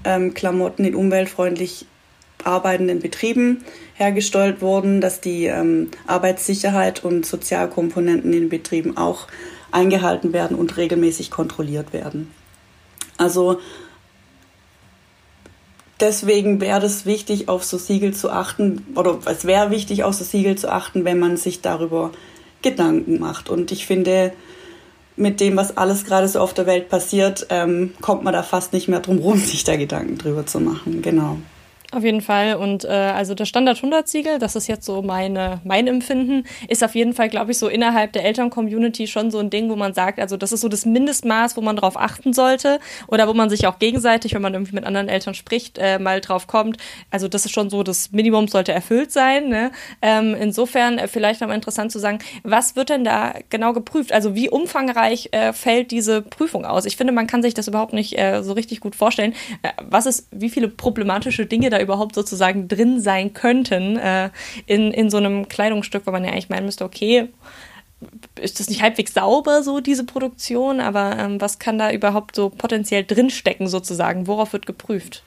ähm, 0.04 0.34
Klamotten 0.34 0.84
in 0.84 0.94
umweltfreundlich 0.94 1.86
arbeitenden 2.44 3.00
Betrieben 3.00 3.64
hergestellt 3.94 4.60
wurden, 4.60 5.00
dass 5.00 5.20
die 5.20 5.46
ähm, 5.46 5.90
Arbeitssicherheit 6.06 7.04
und 7.04 7.26
Sozialkomponenten 7.26 8.32
in 8.32 8.48
Betrieben 8.48 8.96
auch 8.96 9.26
eingehalten 9.72 10.32
werden 10.32 10.56
und 10.56 10.76
regelmäßig 10.76 11.30
kontrolliert 11.30 11.92
werden. 11.92 12.30
Also 13.16 13.60
deswegen 16.04 16.60
wäre 16.60 16.84
es 16.84 17.06
wichtig, 17.06 17.48
auf 17.48 17.64
so 17.64 17.78
Siegel 17.78 18.12
zu 18.12 18.30
achten, 18.30 18.86
oder 18.94 19.18
es 19.24 19.44
wäre 19.46 19.70
wichtig, 19.70 20.04
auf 20.04 20.14
so 20.14 20.22
Siegel 20.22 20.56
zu 20.56 20.70
achten, 20.70 21.04
wenn 21.04 21.18
man 21.18 21.36
sich 21.36 21.62
darüber 21.62 22.12
Gedanken 22.62 23.18
macht. 23.18 23.48
Und 23.48 23.72
ich 23.72 23.86
finde, 23.86 24.32
mit 25.16 25.40
dem, 25.40 25.56
was 25.56 25.76
alles 25.76 26.04
gerade 26.04 26.28
so 26.28 26.40
auf 26.40 26.52
der 26.52 26.66
Welt 26.66 26.90
passiert, 26.90 27.46
ähm, 27.48 27.94
kommt 28.02 28.22
man 28.22 28.34
da 28.34 28.42
fast 28.42 28.72
nicht 28.74 28.86
mehr 28.88 29.00
drum 29.00 29.18
rum, 29.18 29.38
sich 29.38 29.64
da 29.64 29.76
Gedanken 29.76 30.18
drüber 30.18 30.44
zu 30.44 30.60
machen. 30.60 31.00
Genau. 31.00 31.38
Auf 31.94 32.02
jeden 32.02 32.22
Fall. 32.22 32.56
Und 32.56 32.84
äh, 32.84 32.88
also 32.88 33.36
das 33.36 33.48
Standard 33.48 33.76
100 33.76 34.08
Siegel, 34.08 34.40
das 34.40 34.56
ist 34.56 34.66
jetzt 34.66 34.84
so 34.84 35.00
meine, 35.00 35.60
mein 35.62 35.86
Empfinden, 35.86 36.42
ist 36.66 36.82
auf 36.82 36.96
jeden 36.96 37.12
Fall, 37.12 37.28
glaube 37.28 37.52
ich, 37.52 37.58
so 37.58 37.68
innerhalb 37.68 38.12
der 38.14 38.24
Eltern-Community 38.24 39.06
schon 39.06 39.30
so 39.30 39.38
ein 39.38 39.48
Ding, 39.48 39.70
wo 39.70 39.76
man 39.76 39.94
sagt, 39.94 40.18
also 40.18 40.36
das 40.36 40.50
ist 40.50 40.62
so 40.62 40.68
das 40.68 40.86
Mindestmaß, 40.86 41.56
wo 41.56 41.60
man 41.60 41.76
drauf 41.76 41.96
achten 41.96 42.32
sollte 42.32 42.80
oder 43.06 43.28
wo 43.28 43.32
man 43.32 43.48
sich 43.48 43.68
auch 43.68 43.78
gegenseitig, 43.78 44.34
wenn 44.34 44.42
man 44.42 44.54
irgendwie 44.54 44.74
mit 44.74 44.84
anderen 44.84 45.08
Eltern 45.08 45.34
spricht, 45.34 45.78
äh, 45.78 46.00
mal 46.00 46.20
drauf 46.20 46.48
kommt. 46.48 46.78
Also 47.12 47.28
das 47.28 47.44
ist 47.44 47.52
schon 47.52 47.70
so, 47.70 47.84
das 47.84 48.10
Minimum 48.10 48.48
sollte 48.48 48.72
erfüllt 48.72 49.12
sein. 49.12 49.48
Ne? 49.48 49.70
Ähm, 50.02 50.34
insofern 50.34 50.98
äh, 50.98 51.06
vielleicht 51.06 51.42
nochmal 51.42 51.54
interessant 51.54 51.92
zu 51.92 52.00
sagen, 52.00 52.18
was 52.42 52.74
wird 52.74 52.88
denn 52.88 53.04
da 53.04 53.34
genau 53.50 53.72
geprüft? 53.72 54.10
Also 54.10 54.34
wie 54.34 54.50
umfangreich 54.50 55.28
äh, 55.30 55.52
fällt 55.52 55.92
diese 55.92 56.22
Prüfung 56.22 56.64
aus? 56.64 56.86
Ich 56.86 56.96
finde, 56.96 57.12
man 57.12 57.28
kann 57.28 57.44
sich 57.44 57.54
das 57.54 57.68
überhaupt 57.68 57.92
nicht 57.92 58.18
äh, 58.18 58.42
so 58.42 58.52
richtig 58.54 58.80
gut 58.80 58.96
vorstellen. 58.96 59.32
Äh, 59.62 59.68
was 59.80 60.06
ist, 60.06 60.26
wie 60.32 60.50
viele 60.50 60.66
problematische 60.66 61.46
Dinge 61.46 61.70
da 61.70 61.83
überhaupt 61.84 62.14
sozusagen 62.14 62.68
drin 62.68 63.00
sein 63.00 63.32
könnten 63.32 63.96
äh, 63.96 64.30
in, 64.66 64.90
in 64.90 65.10
so 65.10 65.18
einem 65.18 65.48
Kleidungsstück, 65.48 66.06
wo 66.06 66.10
man 66.10 66.24
ja 66.24 66.30
eigentlich 66.30 66.48
meinen 66.48 66.66
müsste, 66.66 66.84
okay, 66.84 67.28
ist 68.40 68.60
das 68.60 68.68
nicht 68.68 68.82
halbwegs 68.82 69.14
sauber, 69.14 69.62
so 69.62 69.80
diese 69.80 70.04
Produktion, 70.04 70.80
aber 70.80 71.16
ähm, 71.18 71.40
was 71.40 71.58
kann 71.58 71.78
da 71.78 71.90
überhaupt 71.90 72.36
so 72.36 72.50
potenziell 72.50 73.04
drinstecken, 73.04 73.66
sozusagen? 73.66 74.26
Worauf 74.26 74.52
wird 74.52 74.66
geprüft? 74.66 75.22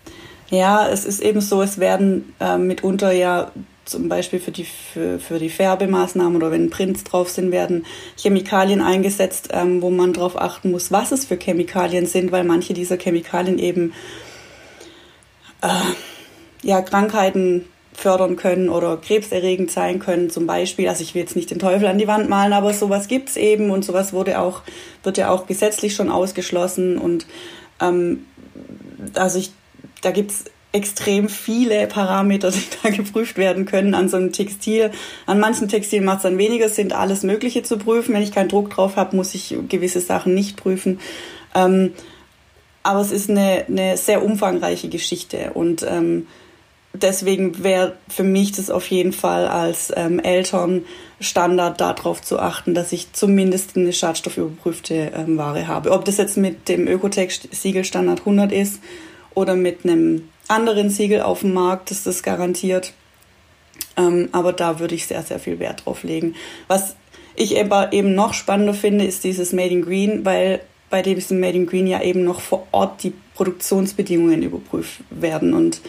Ja, 0.49 0.87
es 0.89 1.05
ist 1.05 1.21
eben 1.21 1.41
so, 1.41 1.61
es 1.61 1.77
werden 1.77 2.33
äh, 2.39 2.57
mitunter 2.57 3.11
ja 3.11 3.51
zum 3.87 4.09
Beispiel 4.09 4.39
für 4.39 4.51
die, 4.51 4.65
für, 4.65 5.17
für 5.19 5.39
die 5.39 5.49
Färbemaßnahmen 5.49 6.35
oder 6.35 6.51
wenn 6.51 6.69
Prints 6.69 7.03
drauf 7.03 7.29
sind, 7.29 7.51
werden 7.51 7.85
Chemikalien 8.17 8.81
eingesetzt, 8.81 9.49
ähm, 9.51 9.81
wo 9.81 9.89
man 9.89 10.13
darauf 10.13 10.39
achten 10.39 10.71
muss, 10.71 10.91
was 10.91 11.11
es 11.11 11.25
für 11.25 11.37
Chemikalien 11.37 12.05
sind, 12.05 12.31
weil 12.31 12.43
manche 12.43 12.73
dieser 12.73 12.97
Chemikalien 12.97 13.59
eben 13.59 13.93
äh, 15.61 15.67
ja, 16.67 16.81
Krankheiten 16.81 17.63
fördern 17.93 18.35
können 18.35 18.67
oder 18.67 18.97
krebserregend 18.97 19.71
sein 19.71 19.99
können, 19.99 20.29
zum 20.29 20.45
Beispiel. 20.45 20.89
Also 20.89 21.01
ich 21.01 21.15
will 21.15 21.21
jetzt 21.21 21.37
nicht 21.37 21.49
den 21.49 21.59
Teufel 21.59 21.87
an 21.87 21.97
die 21.97 22.09
Wand 22.09 22.27
malen, 22.27 22.51
aber 22.51 22.73
sowas 22.73 23.07
gibt 23.07 23.29
es 23.29 23.37
eben 23.37 23.71
und 23.71 23.85
sowas 23.85 24.11
wurde 24.11 24.41
auch, 24.41 24.63
wird 25.01 25.17
ja 25.17 25.29
auch 25.29 25.47
gesetzlich 25.47 25.95
schon 25.95 26.11
ausgeschlossen 26.11 26.97
und 26.97 27.25
ähm, 27.79 28.25
also 29.13 29.39
ich, 29.39 29.51
da 30.01 30.09
es 30.11 30.43
extrem 30.73 31.29
viele 31.29 31.87
Parameter, 31.87 32.51
die 32.51 32.63
da 32.83 32.89
geprüft 32.89 33.37
werden 33.37 33.63
können 33.63 33.93
an 33.93 34.09
so 34.09 34.17
einem 34.17 34.33
Textil. 34.33 34.91
An 35.25 35.39
manchen 35.39 35.69
Textilien 35.69 36.03
macht 36.03 36.17
es 36.17 36.23
dann 36.23 36.37
weniger 36.37 36.67
Sinn, 36.67 36.91
alles 36.91 37.23
Mögliche 37.23 37.63
zu 37.63 37.77
prüfen. 37.77 38.13
Wenn 38.13 38.23
ich 38.23 38.33
keinen 38.33 38.49
Druck 38.49 38.71
drauf 38.71 38.97
habe, 38.97 39.15
muss 39.15 39.33
ich 39.33 39.55
gewisse 39.69 40.01
Sachen 40.01 40.33
nicht 40.33 40.57
prüfen. 40.57 40.99
Ähm, 41.55 41.93
aber 42.83 42.99
es 42.99 43.11
ist 43.11 43.29
eine, 43.29 43.63
eine 43.69 43.95
sehr 43.95 44.21
umfangreiche 44.21 44.89
Geschichte 44.89 45.51
und 45.53 45.85
ähm, 45.89 46.27
deswegen 47.01 47.63
wäre 47.63 47.97
für 48.07 48.23
mich 48.23 48.51
das 48.51 48.69
auf 48.69 48.87
jeden 48.87 49.13
Fall 49.13 49.47
als 49.47 49.91
ähm, 49.95 50.19
Elternstandard 50.19 51.79
darauf 51.79 52.21
zu 52.21 52.39
achten, 52.39 52.73
dass 52.73 52.91
ich 52.91 53.13
zumindest 53.13 53.75
eine 53.75 53.93
schadstoffüberprüfte 53.93 55.11
ähm, 55.15 55.37
Ware 55.37 55.67
habe. 55.67 55.91
Ob 55.91 56.05
das 56.05 56.17
jetzt 56.17 56.37
mit 56.37 56.69
dem 56.69 56.87
Ökotex-Siegelstandard 56.87 58.19
100 58.19 58.51
ist 58.51 58.81
oder 59.33 59.55
mit 59.55 59.85
einem 59.85 60.29
anderen 60.47 60.89
Siegel 60.89 61.21
auf 61.21 61.41
dem 61.41 61.53
Markt, 61.53 61.91
ist 61.91 62.07
das 62.07 62.23
garantiert. 62.23 62.93
Ähm, 63.95 64.29
aber 64.31 64.53
da 64.53 64.79
würde 64.79 64.95
ich 64.95 65.07
sehr, 65.07 65.23
sehr 65.23 65.39
viel 65.39 65.59
Wert 65.59 65.85
drauf 65.85 66.03
legen. 66.03 66.35
Was 66.67 66.95
ich 67.35 67.59
aber 67.59 67.93
eben 67.93 68.15
noch 68.15 68.33
spannender 68.33 68.73
finde, 68.73 69.05
ist 69.05 69.23
dieses 69.23 69.53
Made 69.53 69.69
in 69.69 69.83
Green, 69.83 70.25
weil 70.25 70.61
bei 70.89 71.01
diesem 71.01 71.39
Made 71.39 71.57
in 71.57 71.67
Green 71.67 71.87
ja 71.87 72.01
eben 72.01 72.23
noch 72.23 72.41
vor 72.41 72.67
Ort 72.71 73.03
die 73.03 73.13
Produktionsbedingungen 73.35 74.41
überprüft 74.41 75.01
werden 75.09 75.53
und 75.53 75.81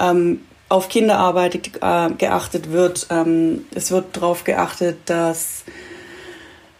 ähm, 0.00 0.40
auf 0.68 0.88
Kinderarbeit 0.88 1.70
äh, 1.80 2.10
geachtet 2.16 2.72
wird. 2.72 3.06
Ähm, 3.10 3.66
es 3.74 3.90
wird 3.90 4.16
darauf 4.16 4.44
geachtet, 4.44 4.98
dass 5.06 5.64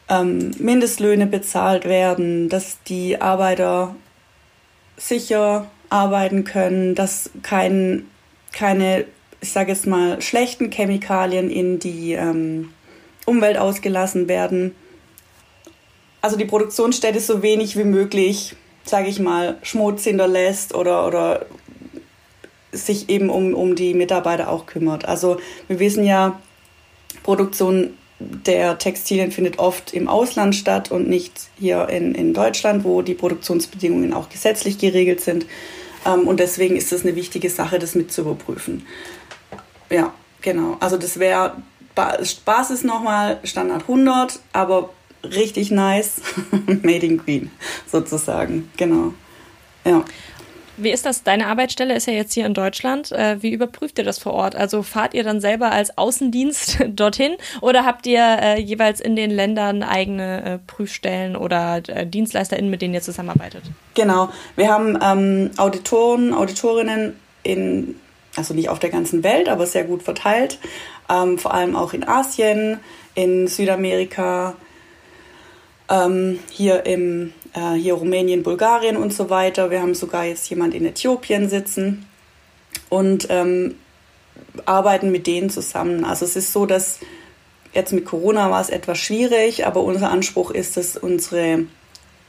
ähm, 0.08 0.52
Mindestlöhne 0.58 1.26
bezahlt 1.26 1.84
werden, 1.84 2.48
dass 2.48 2.82
die 2.84 3.20
Arbeiter 3.20 3.94
sicher 4.96 5.66
arbeiten 5.88 6.44
können, 6.44 6.94
dass 6.94 7.30
kein, 7.42 8.06
keine, 8.52 9.04
ich 9.40 9.52
sage 9.52 9.72
jetzt 9.72 9.86
mal, 9.86 10.20
schlechten 10.20 10.70
Chemikalien 10.70 11.50
in 11.50 11.78
die 11.78 12.12
ähm, 12.14 12.70
Umwelt 13.24 13.58
ausgelassen 13.58 14.28
werden 14.28 14.74
also 16.26 16.36
die 16.36 16.44
Produktionsstätte 16.44 17.20
so 17.20 17.40
wenig 17.42 17.78
wie 17.78 17.84
möglich, 17.84 18.56
sage 18.84 19.08
ich 19.08 19.20
mal, 19.20 19.58
Schmutz 19.62 20.02
hinterlässt 20.02 20.74
oder, 20.74 21.06
oder 21.06 21.46
sich 22.76 23.08
eben 23.08 23.30
um, 23.30 23.54
um 23.54 23.74
die 23.74 23.94
Mitarbeiter 23.94 24.50
auch 24.50 24.66
kümmert. 24.66 25.06
Also 25.06 25.38
wir 25.68 25.78
wissen 25.78 26.04
ja, 26.04 26.40
Produktion 27.22 27.94
der 28.18 28.78
Textilien 28.78 29.30
findet 29.30 29.58
oft 29.58 29.92
im 29.92 30.08
Ausland 30.08 30.54
statt 30.54 30.90
und 30.90 31.08
nicht 31.08 31.48
hier 31.58 31.88
in, 31.88 32.14
in 32.14 32.32
Deutschland, 32.32 32.84
wo 32.84 33.02
die 33.02 33.14
Produktionsbedingungen 33.14 34.14
auch 34.14 34.28
gesetzlich 34.30 34.78
geregelt 34.78 35.20
sind. 35.20 35.46
Ähm, 36.06 36.26
und 36.26 36.40
deswegen 36.40 36.76
ist 36.76 36.92
es 36.92 37.02
eine 37.02 37.14
wichtige 37.14 37.50
Sache, 37.50 37.78
das 37.78 37.94
mit 37.94 38.10
zu 38.12 38.22
überprüfen. 38.22 38.86
Ja, 39.90 40.14
genau. 40.40 40.76
Also 40.80 40.96
das 40.96 41.18
wäre 41.18 41.56
Basis 41.94 42.84
nochmal 42.84 43.38
Standard 43.44 43.82
100, 43.82 44.40
aber 44.52 44.90
richtig 45.22 45.70
nice. 45.70 46.20
Made 46.66 47.06
in 47.06 47.18
Green 47.18 47.50
sozusagen, 47.90 48.70
genau. 48.76 49.12
Ja. 49.84 50.04
Wie 50.76 50.90
ist 50.90 51.06
das? 51.06 51.22
Deine 51.22 51.46
Arbeitsstelle 51.46 51.94
ist 51.94 52.06
ja 52.06 52.12
jetzt 52.12 52.34
hier 52.34 52.44
in 52.44 52.54
Deutschland. 52.54 53.10
Äh, 53.12 53.42
wie 53.42 53.50
überprüft 53.50 53.98
ihr 53.98 54.04
das 54.04 54.18
vor 54.18 54.34
Ort? 54.34 54.54
Also 54.54 54.82
fahrt 54.82 55.14
ihr 55.14 55.24
dann 55.24 55.40
selber 55.40 55.72
als 55.72 55.96
Außendienst 55.96 56.78
dorthin 56.88 57.36
oder 57.62 57.84
habt 57.84 58.06
ihr 58.06 58.20
äh, 58.20 58.60
jeweils 58.60 59.00
in 59.00 59.16
den 59.16 59.30
Ländern 59.30 59.82
eigene 59.82 60.44
äh, 60.44 60.58
Prüfstellen 60.66 61.36
oder 61.36 61.80
DienstleisterInnen, 61.80 62.70
mit 62.70 62.82
denen 62.82 62.94
ihr 62.94 63.02
zusammenarbeitet? 63.02 63.62
Genau. 63.94 64.30
Wir 64.56 64.70
haben 64.70 64.98
ähm, 65.02 65.50
Auditoren, 65.56 66.34
Auditorinnen 66.34 67.16
in, 67.42 67.96
also 68.36 68.52
nicht 68.52 68.68
auf 68.68 68.78
der 68.78 68.90
ganzen 68.90 69.22
Welt, 69.24 69.48
aber 69.48 69.66
sehr 69.66 69.84
gut 69.84 70.02
verteilt. 70.02 70.58
Ähm, 71.08 71.38
vor 71.38 71.54
allem 71.54 71.76
auch 71.76 71.92
in 71.94 72.06
Asien, 72.06 72.80
in 73.14 73.46
Südamerika, 73.46 74.54
ähm, 75.88 76.38
hier 76.50 76.84
im 76.84 77.32
äh, 77.56 77.74
hier 77.74 77.94
Rumänien, 77.94 78.42
Bulgarien 78.42 78.96
und 78.96 79.12
so 79.12 79.30
weiter. 79.30 79.70
Wir 79.70 79.82
haben 79.82 79.94
sogar 79.94 80.24
jetzt 80.24 80.48
jemand 80.48 80.74
in 80.74 80.86
Äthiopien 80.86 81.48
sitzen 81.48 82.06
und 82.88 83.26
ähm, 83.30 83.74
arbeiten 84.64 85.10
mit 85.10 85.26
denen 85.26 85.50
zusammen. 85.50 86.04
Also 86.04 86.24
es 86.24 86.36
ist 86.36 86.52
so, 86.52 86.66
dass 86.66 87.00
jetzt 87.72 87.92
mit 87.92 88.04
Corona 88.04 88.50
war 88.50 88.60
es 88.60 88.70
etwas 88.70 88.98
schwierig, 88.98 89.66
aber 89.66 89.82
unser 89.82 90.10
Anspruch 90.10 90.50
ist, 90.50 90.76
dass 90.76 90.96
unsere 90.96 91.64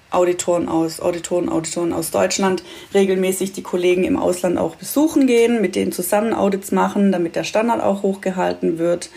Auditoren 0.09 0.69
aus 0.69 1.01
Auditoren, 1.01 1.49
Auditoren 1.49 1.91
aus 1.91 2.11
Deutschland 2.11 2.63
regelmäßig 2.93 3.51
die 3.51 3.61
Kollegen 3.61 4.05
im 4.05 4.17
Ausland 4.17 4.57
auch 4.57 4.75
besuchen 4.75 5.27
gehen, 5.27 5.61
mit 5.61 5.75
denen 5.75 5.91
zusammen 5.91 6.33
Audits 6.33 6.71
machen, 6.71 7.11
damit 7.11 7.35
der 7.35 7.43
Standard 7.43 7.83
auch 7.83 8.03
hochgehalten 8.03 8.79
wird 8.79 9.09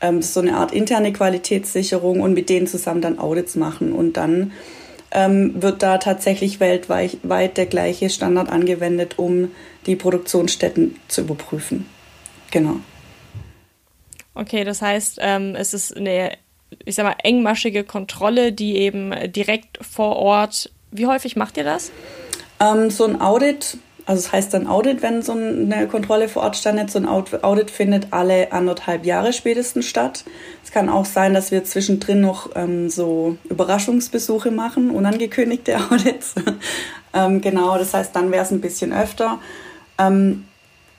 ähm, 0.00 0.22
so 0.22 0.40
eine 0.40 0.56
Art 0.56 0.72
interne 0.72 1.12
Qualitätssicherung 1.12 2.20
und 2.20 2.32
mit 2.32 2.48
denen 2.48 2.66
zusammen 2.66 3.00
dann 3.00 3.18
Audits 3.18 3.56
machen. 3.56 3.92
Und 3.92 4.16
dann 4.16 4.52
ähm, 5.12 5.62
wird 5.62 5.82
da 5.82 5.98
tatsächlich 5.98 6.60
weltweit 6.60 7.18
weit 7.22 7.56
der 7.56 7.66
gleiche 7.66 8.10
Standard 8.10 8.48
angewendet, 8.48 9.18
um 9.18 9.50
die 9.86 9.96
Produktionsstätten 9.96 10.96
zu 11.08 11.22
überprüfen. 11.22 11.86
Genau. 12.50 12.76
Okay, 14.34 14.64
das 14.64 14.80
heißt, 14.80 15.18
ähm, 15.20 15.54
es 15.56 15.74
ist 15.74 15.96
eine, 15.96 16.32
ich 16.84 16.94
sag 16.94 17.04
mal, 17.04 17.16
engmaschige 17.22 17.84
Kontrolle, 17.84 18.52
die 18.52 18.76
eben 18.76 19.12
direkt 19.32 19.78
vor 19.84 20.16
Ort. 20.16 20.70
Wie 20.90 21.06
häufig 21.06 21.36
macht 21.36 21.56
ihr 21.56 21.64
das? 21.64 21.90
Ähm, 22.60 22.90
so 22.90 23.04
ein 23.04 23.20
Audit 23.20 23.78
also 24.10 24.26
es 24.26 24.32
heißt 24.32 24.52
dann 24.54 24.66
Audit, 24.66 25.02
wenn 25.02 25.22
so 25.22 25.30
eine 25.30 25.86
Kontrolle 25.86 26.28
vor 26.28 26.42
Ort 26.42 26.56
standet. 26.56 26.90
So 26.90 26.98
ein 26.98 27.06
Audit 27.06 27.70
findet 27.70 28.08
alle 28.10 28.50
anderthalb 28.50 29.06
Jahre 29.06 29.32
spätestens 29.32 29.86
statt. 29.86 30.24
Es 30.64 30.72
kann 30.72 30.88
auch 30.88 31.04
sein, 31.04 31.32
dass 31.32 31.52
wir 31.52 31.62
zwischendrin 31.62 32.20
noch 32.20 32.50
ähm, 32.56 32.90
so 32.90 33.36
Überraschungsbesuche 33.48 34.50
machen, 34.50 34.90
unangekündigte 34.90 35.76
Audits. 35.92 36.34
ähm, 37.14 37.40
genau, 37.40 37.78
das 37.78 37.94
heißt, 37.94 38.16
dann 38.16 38.32
wäre 38.32 38.42
es 38.42 38.50
ein 38.50 38.60
bisschen 38.60 38.92
öfter. 38.92 39.38
Ähm, 39.96 40.44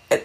äh, 0.08 0.20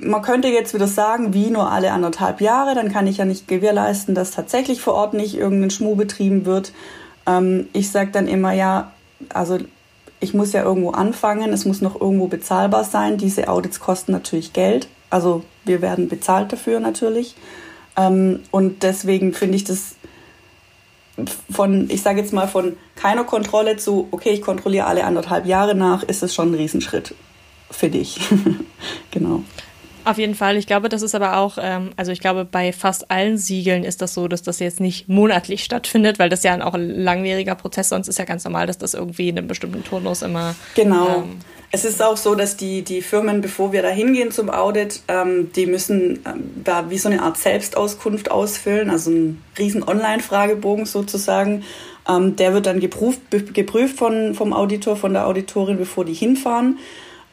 man 0.00 0.22
könnte 0.22 0.48
jetzt 0.48 0.74
wieder 0.74 0.88
sagen, 0.88 1.32
wie 1.32 1.50
nur 1.50 1.70
alle 1.70 1.92
anderthalb 1.92 2.40
Jahre, 2.40 2.74
dann 2.74 2.90
kann 2.90 3.06
ich 3.06 3.18
ja 3.18 3.24
nicht 3.24 3.46
gewährleisten, 3.46 4.16
dass 4.16 4.32
tatsächlich 4.32 4.80
vor 4.80 4.94
Ort 4.94 5.14
nicht 5.14 5.36
irgendein 5.36 5.70
Schmuh 5.70 5.94
betrieben 5.94 6.44
wird. 6.44 6.72
Ähm, 7.24 7.68
ich 7.72 7.92
sage 7.92 8.10
dann 8.10 8.26
immer, 8.26 8.50
ja, 8.50 8.90
also 9.32 9.58
ich 10.20 10.34
muss 10.34 10.52
ja 10.52 10.62
irgendwo 10.62 10.90
anfangen, 10.90 11.52
es 11.52 11.64
muss 11.64 11.80
noch 11.80 12.00
irgendwo 12.00 12.26
bezahlbar 12.26 12.84
sein. 12.84 13.18
Diese 13.18 13.48
Audits 13.48 13.80
kosten 13.80 14.12
natürlich 14.12 14.52
Geld. 14.52 14.88
Also 15.10 15.42
wir 15.64 15.82
werden 15.82 16.08
bezahlt 16.08 16.52
dafür 16.52 16.80
natürlich. 16.80 17.36
Ähm, 17.96 18.40
und 18.50 18.82
deswegen 18.82 19.32
finde 19.32 19.56
ich 19.56 19.64
das 19.64 19.96
von, 21.50 21.88
ich 21.90 22.02
sage 22.02 22.20
jetzt 22.20 22.32
mal, 22.32 22.48
von 22.48 22.76
keiner 22.94 23.24
Kontrolle 23.24 23.76
zu, 23.76 24.08
okay, 24.10 24.30
ich 24.30 24.42
kontrolliere 24.42 24.86
alle 24.86 25.04
anderthalb 25.04 25.46
Jahre 25.46 25.74
nach, 25.74 26.02
ist 26.02 26.22
es 26.22 26.34
schon 26.34 26.52
ein 26.52 26.54
Riesenschritt. 26.54 27.14
für 27.70 27.88
dich. 27.88 28.20
genau. 29.10 29.42
Auf 30.06 30.18
jeden 30.18 30.36
Fall. 30.36 30.56
Ich 30.56 30.68
glaube, 30.68 30.88
das 30.88 31.02
ist 31.02 31.16
aber 31.16 31.36
auch, 31.36 31.58
ähm, 31.60 31.90
also 31.96 32.12
ich 32.12 32.20
glaube, 32.20 32.44
bei 32.44 32.72
fast 32.72 33.10
allen 33.10 33.38
Siegeln 33.38 33.82
ist 33.82 34.00
das 34.00 34.14
so, 34.14 34.28
dass 34.28 34.40
das 34.40 34.60
jetzt 34.60 34.78
nicht 34.78 35.08
monatlich 35.08 35.64
stattfindet, 35.64 36.20
weil 36.20 36.28
das 36.28 36.44
ja 36.44 36.64
auch 36.64 36.74
ein 36.74 36.88
langwieriger 36.88 37.56
Prozess, 37.56 37.88
sonst 37.88 38.06
ist 38.06 38.16
ja 38.16 38.24
ganz 38.24 38.44
normal, 38.44 38.68
dass 38.68 38.78
das 38.78 38.94
irgendwie 38.94 39.30
in 39.30 39.36
einem 39.36 39.48
bestimmten 39.48 39.82
Turnus 39.82 40.22
immer. 40.22 40.54
Genau. 40.76 41.24
Ähm, 41.24 41.38
es 41.72 41.84
ist 41.84 42.00
auch 42.00 42.16
so, 42.16 42.36
dass 42.36 42.56
die, 42.56 42.82
die 42.82 43.02
Firmen, 43.02 43.40
bevor 43.40 43.72
wir 43.72 43.82
da 43.82 43.88
hingehen 43.88 44.30
zum 44.30 44.48
Audit, 44.48 45.00
ähm, 45.08 45.50
die 45.56 45.66
müssen 45.66 46.20
ähm, 46.24 46.52
da 46.62 46.88
wie 46.88 46.98
so 46.98 47.08
eine 47.08 47.20
Art 47.20 47.36
Selbstauskunft 47.36 48.30
ausfüllen, 48.30 48.90
also 48.90 49.10
ein 49.10 49.42
riesen 49.58 49.82
Online-Fragebogen 49.82 50.86
sozusagen. 50.86 51.64
Ähm, 52.08 52.36
der 52.36 52.54
wird 52.54 52.66
dann 52.66 52.78
geprüft, 52.78 53.22
geprüft 53.52 53.98
von, 53.98 54.36
vom 54.36 54.52
Auditor, 54.52 54.94
von 54.94 55.14
der 55.14 55.26
Auditorin, 55.26 55.78
bevor 55.78 56.04
die 56.04 56.14
hinfahren 56.14 56.78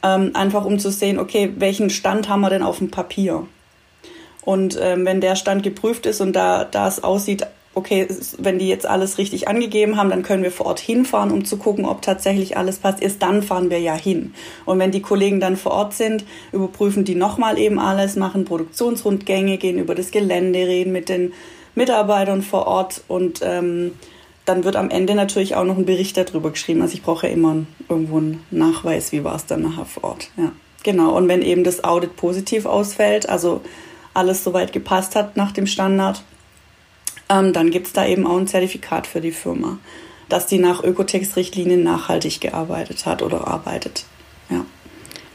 ähm, 0.04 0.32
einfach 0.34 0.66
um 0.66 0.80
zu 0.80 0.92
sehen, 0.92 1.18
okay, 1.18 1.54
welchen 1.58 1.90
Stand 1.90 2.30
haben 2.30 2.42
wir 2.42 2.50
denn 2.50 2.64
auf 2.64 2.80
dem 2.80 2.92
Papier? 2.92 3.48
Und 4.44 4.78
ähm, 4.82 5.06
wenn 5.06 5.22
der 5.22 5.36
Stand 5.36 5.64
geprüft 5.64 6.06
ist 6.06 6.20
und 6.20 6.34
da, 6.34 6.66
da 6.66 6.88
es 6.88 7.04
aussieht, 7.04 7.48
okay, 7.76 8.08
wenn 8.38 8.60
die 8.60 8.68
jetzt 8.68 8.86
alles 8.86 9.18
richtig 9.18 9.48
angegeben 9.48 9.98
haben, 9.98 10.10
dann 10.10 10.22
können 10.22 10.44
wir 10.44 10.52
vor 10.52 10.68
Ort 10.68 10.80
hinfahren, 10.80 11.32
um 11.32 11.44
zu 11.44 11.58
gucken, 11.58 11.86
ob 11.86 12.02
tatsächlich 12.02 12.56
alles 12.56 12.78
passt. 12.78 13.02
Erst 13.02 13.22
dann 13.22 13.42
fahren 13.42 13.70
wir 13.70 13.80
ja 13.80 13.96
hin. 13.96 14.34
Und 14.66 14.80
wenn 14.80 14.92
die 14.92 15.02
Kollegen 15.02 15.40
dann 15.40 15.58
vor 15.58 15.72
Ort 15.72 15.94
sind, 15.94 16.24
überprüfen 16.52 17.04
die 17.04 17.16
nochmal 17.16 17.58
eben 17.58 17.80
alles, 17.80 18.16
machen 18.16 18.46
Produktionsrundgänge, 18.46 19.58
gehen 19.58 19.80
über 19.80 19.96
das 19.96 20.12
Gelände, 20.12 20.60
reden 20.60 20.92
mit 20.92 21.10
den 21.10 21.34
Mitarbeitern 21.74 22.44
vor 22.44 22.68
Ort 22.68 23.02
und 23.08 23.40
ähm, 23.44 23.94
dann 24.46 24.64
wird 24.64 24.76
am 24.76 24.90
Ende 24.90 25.16
natürlich 25.16 25.56
auch 25.56 25.64
noch 25.64 25.78
ein 25.78 25.86
Bericht 25.86 26.18
darüber 26.18 26.52
geschrieben. 26.52 26.82
Also 26.82 26.96
ich 26.96 27.04
brauche 27.04 27.28
ja 27.28 27.34
immer 27.34 27.66
irgendwo 27.88 28.18
einen 28.18 28.44
Nachweis, 28.52 29.12
wie 29.12 29.24
war 29.24 29.36
es 29.36 29.46
dann 29.46 29.62
nachher 29.62 29.86
vor 29.86 30.04
Ort. 30.04 30.30
Ja, 30.38 30.52
genau. 30.84 31.16
Und 31.16 31.28
wenn 31.28 31.42
eben 31.42 31.64
das 31.64 31.84
Audit 31.84 32.16
positiv 32.16 32.66
ausfällt, 32.66 33.30
also 33.30 33.62
alles 34.14 34.44
soweit 34.44 34.74
gepasst 34.74 35.16
hat 35.16 35.38
nach 35.38 35.52
dem 35.52 35.66
Standard, 35.66 36.24
ähm, 37.30 37.54
dann 37.54 37.72
gibt 37.72 37.88
es 37.88 37.94
da 37.94 38.06
eben 38.06 38.28
auch 38.28 38.38
ein 38.38 38.48
Zertifikat 38.48 39.08
für 39.08 39.22
die 39.22 39.32
Firma, 39.32 39.78
dass 40.30 40.46
die 40.46 40.60
nach 40.60 40.84
Ökotex-Richtlinien 40.84 41.84
nachhaltig 41.84 42.42
gearbeitet 42.42 43.06
hat 43.06 43.22
oder 43.22 43.48
arbeitet. 43.48 44.06
Ja. 44.50 44.66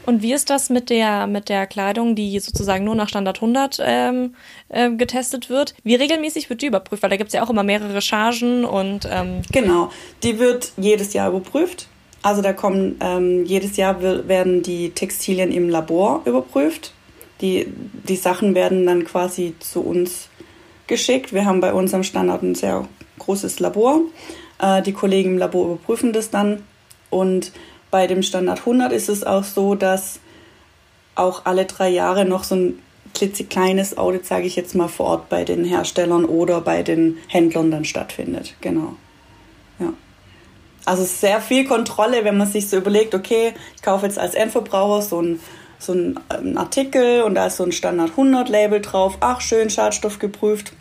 Und 0.05 0.21
wie 0.21 0.33
ist 0.33 0.49
das 0.49 0.69
mit 0.69 0.89
der, 0.89 1.27
mit 1.27 1.49
der 1.49 1.67
Kleidung, 1.67 2.15
die 2.15 2.39
sozusagen 2.39 2.83
nur 2.83 2.95
nach 2.95 3.09
Standard 3.09 3.37
100 3.37 3.79
ähm, 3.81 4.35
äh, 4.69 4.89
getestet 4.91 5.49
wird? 5.49 5.75
Wie 5.83 5.95
regelmäßig 5.95 6.49
wird 6.49 6.61
die 6.61 6.67
überprüft? 6.67 7.03
Weil 7.03 7.09
da 7.09 7.17
gibt 7.17 7.29
es 7.29 7.33
ja 7.33 7.43
auch 7.43 7.49
immer 7.49 7.63
mehrere 7.63 8.01
Chargen 8.01 8.65
und. 8.65 9.07
Ähm 9.11 9.41
genau, 9.51 9.91
die 10.23 10.39
wird 10.39 10.71
jedes 10.77 11.13
Jahr 11.13 11.29
überprüft. 11.29 11.87
Also 12.21 12.41
da 12.41 12.53
kommen 12.53 12.97
ähm, 13.01 13.45
jedes 13.45 13.77
Jahr 13.77 14.01
werden 14.01 14.61
die 14.61 14.89
Textilien 14.89 15.51
im 15.51 15.69
Labor 15.69 16.21
überprüft. 16.25 16.93
Die, 17.41 17.67
die 18.07 18.17
Sachen 18.17 18.55
werden 18.55 18.85
dann 18.85 19.05
quasi 19.05 19.55
zu 19.59 19.81
uns 19.81 20.27
geschickt. 20.87 21.31
Wir 21.31 21.45
haben 21.45 21.61
bei 21.61 21.73
uns 21.73 21.93
am 21.93 22.03
Standard 22.03 22.43
ein 22.43 22.55
sehr 22.55 22.85
großes 23.19 23.59
Labor. 23.59 24.01
Äh, 24.59 24.81
die 24.81 24.91
Kollegen 24.91 25.31
im 25.31 25.37
Labor 25.37 25.67
überprüfen 25.67 26.11
das 26.11 26.29
dann 26.29 26.63
und 27.09 27.53
bei 27.91 28.07
dem 28.07 28.23
Standard 28.23 28.59
100 28.59 28.91
ist 28.91 29.09
es 29.09 29.23
auch 29.23 29.43
so, 29.43 29.75
dass 29.75 30.19
auch 31.15 31.45
alle 31.45 31.65
drei 31.65 31.89
Jahre 31.89 32.25
noch 32.25 32.43
so 32.43 32.55
ein 32.55 32.79
klitzekleines 33.13 33.97
Audit, 33.97 34.25
sage 34.25 34.45
ich 34.45 34.55
jetzt 34.55 34.75
mal, 34.75 34.87
vor 34.87 35.07
Ort 35.07 35.29
bei 35.29 35.43
den 35.43 35.65
Herstellern 35.65 36.25
oder 36.25 36.61
bei 36.61 36.83
den 36.83 37.17
Händlern 37.27 37.71
dann 37.71 37.85
stattfindet. 37.85 38.55
Genau. 38.61 38.95
Ja. 39.79 39.93
Also 40.85 41.03
sehr 41.03 41.41
viel 41.41 41.67
Kontrolle, 41.67 42.23
wenn 42.23 42.37
man 42.37 42.47
sich 42.47 42.69
so 42.69 42.77
überlegt, 42.77 43.15
okay, 43.15 43.53
ich 43.75 43.81
kaufe 43.81 44.05
jetzt 44.05 44.19
als 44.19 44.35
Endverbraucher 44.35 45.01
so 45.01 45.21
ein 45.21 45.39
so 45.81 45.93
ein 45.93 46.19
ähm, 46.37 46.57
Artikel 46.57 47.23
und 47.23 47.35
da 47.35 47.47
ist 47.47 47.55
so 47.55 47.63
ein 47.63 47.71
Standard 47.71 48.11
100 48.11 48.49
Label 48.49 48.81
drauf. 48.81 49.17
Ach, 49.21 49.39
schön, 49.39 49.69
Schadstoff 49.69 50.19
geprüft. 50.19 50.73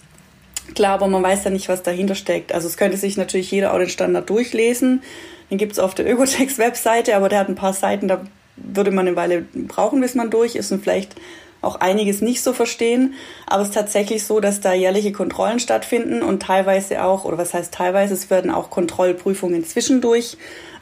Klar, 0.74 0.94
aber 0.94 1.06
man 1.06 1.22
weiß 1.22 1.44
ja 1.44 1.50
nicht, 1.50 1.68
was 1.68 1.82
dahinter 1.82 2.16
steckt. 2.16 2.52
Also 2.52 2.66
es 2.66 2.76
könnte 2.76 2.96
sich 2.96 3.16
natürlich 3.16 3.50
jeder 3.50 3.72
auch 3.72 3.78
den 3.78 3.88
Standard 3.88 4.28
durchlesen. 4.28 5.02
Den 5.50 5.58
gibt 5.58 5.72
es 5.72 5.78
auf 5.78 5.94
der 5.94 6.10
Ökotex-Webseite, 6.10 7.16
aber 7.16 7.28
der 7.28 7.40
hat 7.40 7.48
ein 7.48 7.54
paar 7.54 7.72
Seiten, 7.72 8.08
da 8.08 8.22
würde 8.56 8.90
man 8.90 9.06
eine 9.06 9.16
Weile 9.16 9.42
brauchen, 9.54 10.00
bis 10.00 10.14
man 10.14 10.30
durch 10.30 10.56
ist 10.56 10.72
und 10.72 10.82
vielleicht 10.82 11.14
auch 11.60 11.76
einiges 11.76 12.20
nicht 12.20 12.42
so 12.42 12.52
verstehen. 12.52 13.14
Aber 13.46 13.62
es 13.62 13.68
ist 13.68 13.74
tatsächlich 13.74 14.24
so, 14.24 14.40
dass 14.40 14.60
da 14.60 14.72
jährliche 14.72 15.12
Kontrollen 15.12 15.60
stattfinden 15.60 16.22
und 16.22 16.42
teilweise 16.42 17.02
auch, 17.04 17.24
oder 17.24 17.38
was 17.38 17.54
heißt 17.54 17.74
teilweise, 17.74 18.14
es 18.14 18.30
werden 18.30 18.50
auch 18.50 18.70
Kontrollprüfungen 18.70 19.64
zwischendurch 19.64 20.36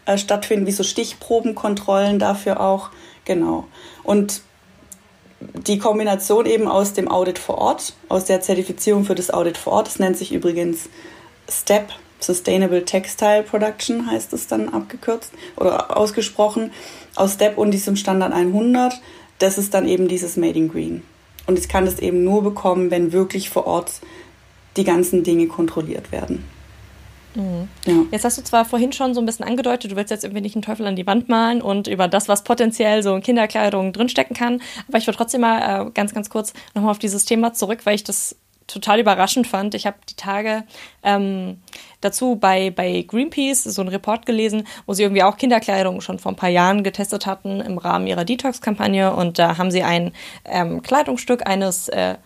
äh, 0.05 0.18
stattfinden, 0.18 0.66
wie 0.66 0.72
so 0.72 0.83
Stichprobenkontrollen 0.83 2.18
dafür 2.18 2.61
auch. 2.61 2.90
Genau. 3.24 3.66
Und 4.02 4.42
die 5.40 5.79
Kombination 5.79 6.46
eben 6.46 6.68
aus 6.68 6.92
dem 6.92 7.09
Audit 7.09 7.38
vor 7.38 7.59
Ort, 7.59 7.94
aus 8.09 8.24
der 8.24 8.40
Zertifizierung 8.40 9.05
für 9.05 9.14
das 9.14 9.31
Audit 9.31 9.59
vor 9.59 9.74
Ort, 9.74 9.87
das 9.87 9.98
nennt 9.98 10.16
sich 10.16 10.33
übrigens 10.33 10.88
STEP, 11.48 11.88
Sustainable 12.20 12.85
Textile 12.85 13.42
Production 13.42 14.11
heißt 14.11 14.33
es 14.33 14.46
dann 14.46 14.68
abgekürzt 14.70 15.33
oder 15.57 15.96
ausgesprochen, 15.96 16.72
aus 17.14 17.35
STEP 17.35 17.59
und 17.59 17.70
diesem 17.72 17.96
Standard 17.96 18.33
100. 18.33 18.94
Das 19.38 19.59
ist 19.59 19.74
dann 19.74 19.87
eben 19.87 20.09
dieses 20.09 20.37
Made 20.37 20.59
in 20.59 20.68
Green. 20.68 21.02
Und 21.46 21.59
ich 21.59 21.68
kann 21.68 21.85
das 21.85 21.98
eben 21.98 22.24
nur 22.24 22.42
bekommen, 22.42 22.90
wenn 22.90 23.12
wirklich 23.12 23.50
vor 23.50 23.66
Ort 23.66 24.00
die 24.76 24.85
ganzen 24.85 25.22
Dinge 25.22 25.46
kontrolliert 25.46 26.11
werden. 26.12 26.44
Mhm. 27.37 27.68
Ja. 27.85 28.05
Jetzt 28.11 28.24
hast 28.24 28.38
du 28.38 28.42
zwar 28.42 28.64
vorhin 28.64 28.92
schon 28.92 29.14
so 29.14 29.20
ein 29.20 29.26
bisschen 29.26 29.44
angedeutet, 29.44 29.92
du 29.92 29.96
willst 29.96 30.11
jetzt 30.11 30.24
irgendwie 30.24 30.40
nicht 30.40 30.57
einen 30.57 30.62
Teufel 30.62 30.87
an 30.87 30.96
die 30.96 31.07
Wand 31.07 31.29
malen 31.29 31.61
und 31.61 31.87
über 31.87 32.09
das, 32.09 32.29
was 32.29 32.44
potenziell 32.44 33.02
so 33.02 33.14
in 33.14 33.22
Kinderkleidung 33.22 33.92
drinstecken 33.92 34.35
kann, 34.35 34.62
aber 34.88 34.98
ich 34.98 35.07
würde 35.07 35.18
trotzdem 35.18 35.42
mal 35.42 35.88
äh, 35.88 35.90
ganz, 35.90 36.14
ganz 36.14 36.31
kurz 36.31 36.55
nochmal 36.74 36.90
auf 36.90 36.98
dieses 36.98 37.26
Thema 37.26 37.52
zurück, 37.52 37.81
weil 37.85 37.94
ich 37.94 38.05
das 38.05 38.37
total 38.66 39.00
überraschend 39.00 39.46
fand. 39.46 39.74
Ich 39.74 39.87
habe 39.87 39.96
die 40.09 40.16
Tage 40.16 40.64
ähm, 41.02 41.61
dazu 42.00 42.37
bei, 42.37 42.70
bei 42.70 43.02
Greenpeace 43.07 43.64
so 43.64 43.81
einen 43.81 43.90
Report 43.90 44.26
gelesen, 44.26 44.66
wo 44.87 44.92
sie 44.92 45.02
irgendwie 45.02 45.22
auch 45.22 45.37
Kinderkleidung 45.37 46.00
schon 46.00 46.18
vor 46.18 46.33
ein 46.33 46.37
paar 46.37 46.48
Jahren 46.48 46.83
getestet 46.83 47.26
hatten 47.26 47.61
im 47.61 47.79
Rahmen 47.79 48.07
ihrer 48.07 48.24
Detox-Kampagne. 48.24 49.14
Und 49.14 49.38
da 49.38 49.59
haben 49.59 49.70
sie 49.70 49.83
ein 49.83 50.12
ähm, 50.44 50.83
Kleidungsstück 50.83 51.46
eines 51.46 51.88
äh, 51.88 52.16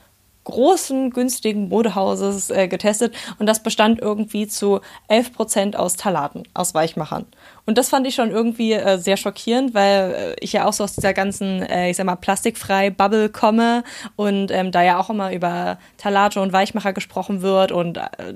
großen, 0.44 1.10
günstigen 1.10 1.68
Modehauses 1.68 2.50
äh, 2.50 2.66
getestet 2.66 3.14
und 3.38 3.46
das 3.46 3.62
bestand 3.62 4.00
irgendwie 4.00 4.46
zu 4.46 4.80
11 5.08 5.32
Prozent 5.34 5.76
aus 5.76 5.96
Talaten, 5.96 6.44
aus 6.54 6.74
Weichmachern. 6.74 7.26
Und 7.70 7.78
das 7.78 7.88
fand 7.88 8.04
ich 8.04 8.16
schon 8.16 8.32
irgendwie 8.32 8.72
äh, 8.72 8.98
sehr 8.98 9.16
schockierend, 9.16 9.74
weil 9.74 10.12
äh, 10.12 10.36
ich 10.40 10.52
ja 10.52 10.66
auch 10.66 10.72
so 10.72 10.82
aus 10.82 10.96
dieser 10.96 11.14
ganzen, 11.14 11.62
äh, 11.62 11.88
ich 11.88 11.96
sag 11.96 12.04
mal, 12.04 12.16
plastikfrei 12.16 12.90
Bubble 12.90 13.28
komme 13.28 13.84
und 14.16 14.50
ähm, 14.50 14.72
da 14.72 14.82
ja 14.82 14.98
auch 14.98 15.08
immer 15.08 15.32
über 15.32 15.78
Talate 15.96 16.40
und 16.40 16.52
Weichmacher 16.52 16.92
gesprochen 16.92 17.42
wird 17.42 17.70
und 17.70 17.96
äh, 17.96 18.34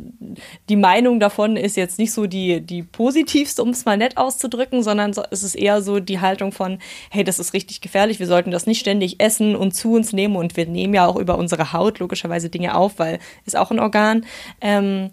die 0.68 0.77
Meinung 0.77 1.18
davon 1.18 1.57
ist 1.57 1.77
jetzt 1.77 1.99
nicht 1.99 2.12
so 2.12 2.27
die, 2.29 2.61
die 2.61 2.85
positivste, 2.85 3.61
um 3.61 3.70
es 3.70 3.85
mal 3.85 3.97
nett 3.97 4.18
auszudrücken, 4.18 4.85
sondern 4.85 5.12
so, 5.12 5.25
es 5.33 5.42
ist 5.42 5.57
eher 5.57 5.83
so 5.83 5.99
die 5.99 6.20
Haltung 6.20 6.53
von, 6.53 6.79
hey, 7.11 7.25
das 7.25 7.40
ist 7.40 7.55
richtig 7.55 7.81
gefährlich, 7.81 8.20
wir 8.20 8.29
sollten 8.29 8.53
das 8.53 8.68
nicht 8.68 8.79
ständig 8.79 9.20
essen 9.20 9.57
und 9.57 9.73
zu 9.75 9.94
uns 9.94 10.12
nehmen 10.12 10.37
und 10.37 10.57
wir 10.57 10.66
nehmen 10.66 10.94
ja 10.94 11.09
auch 11.09 11.16
über 11.16 11.38
unsere 11.38 11.73
Haut 11.73 11.99
logischerweise 11.99 12.51
Dinge 12.51 12.77
auf, 12.77 13.01
weil 13.01 13.18
ist 13.47 13.57
auch 13.57 13.73
ein 13.73 13.81
Organ. 13.81 14.27
Ähm, 14.61 15.11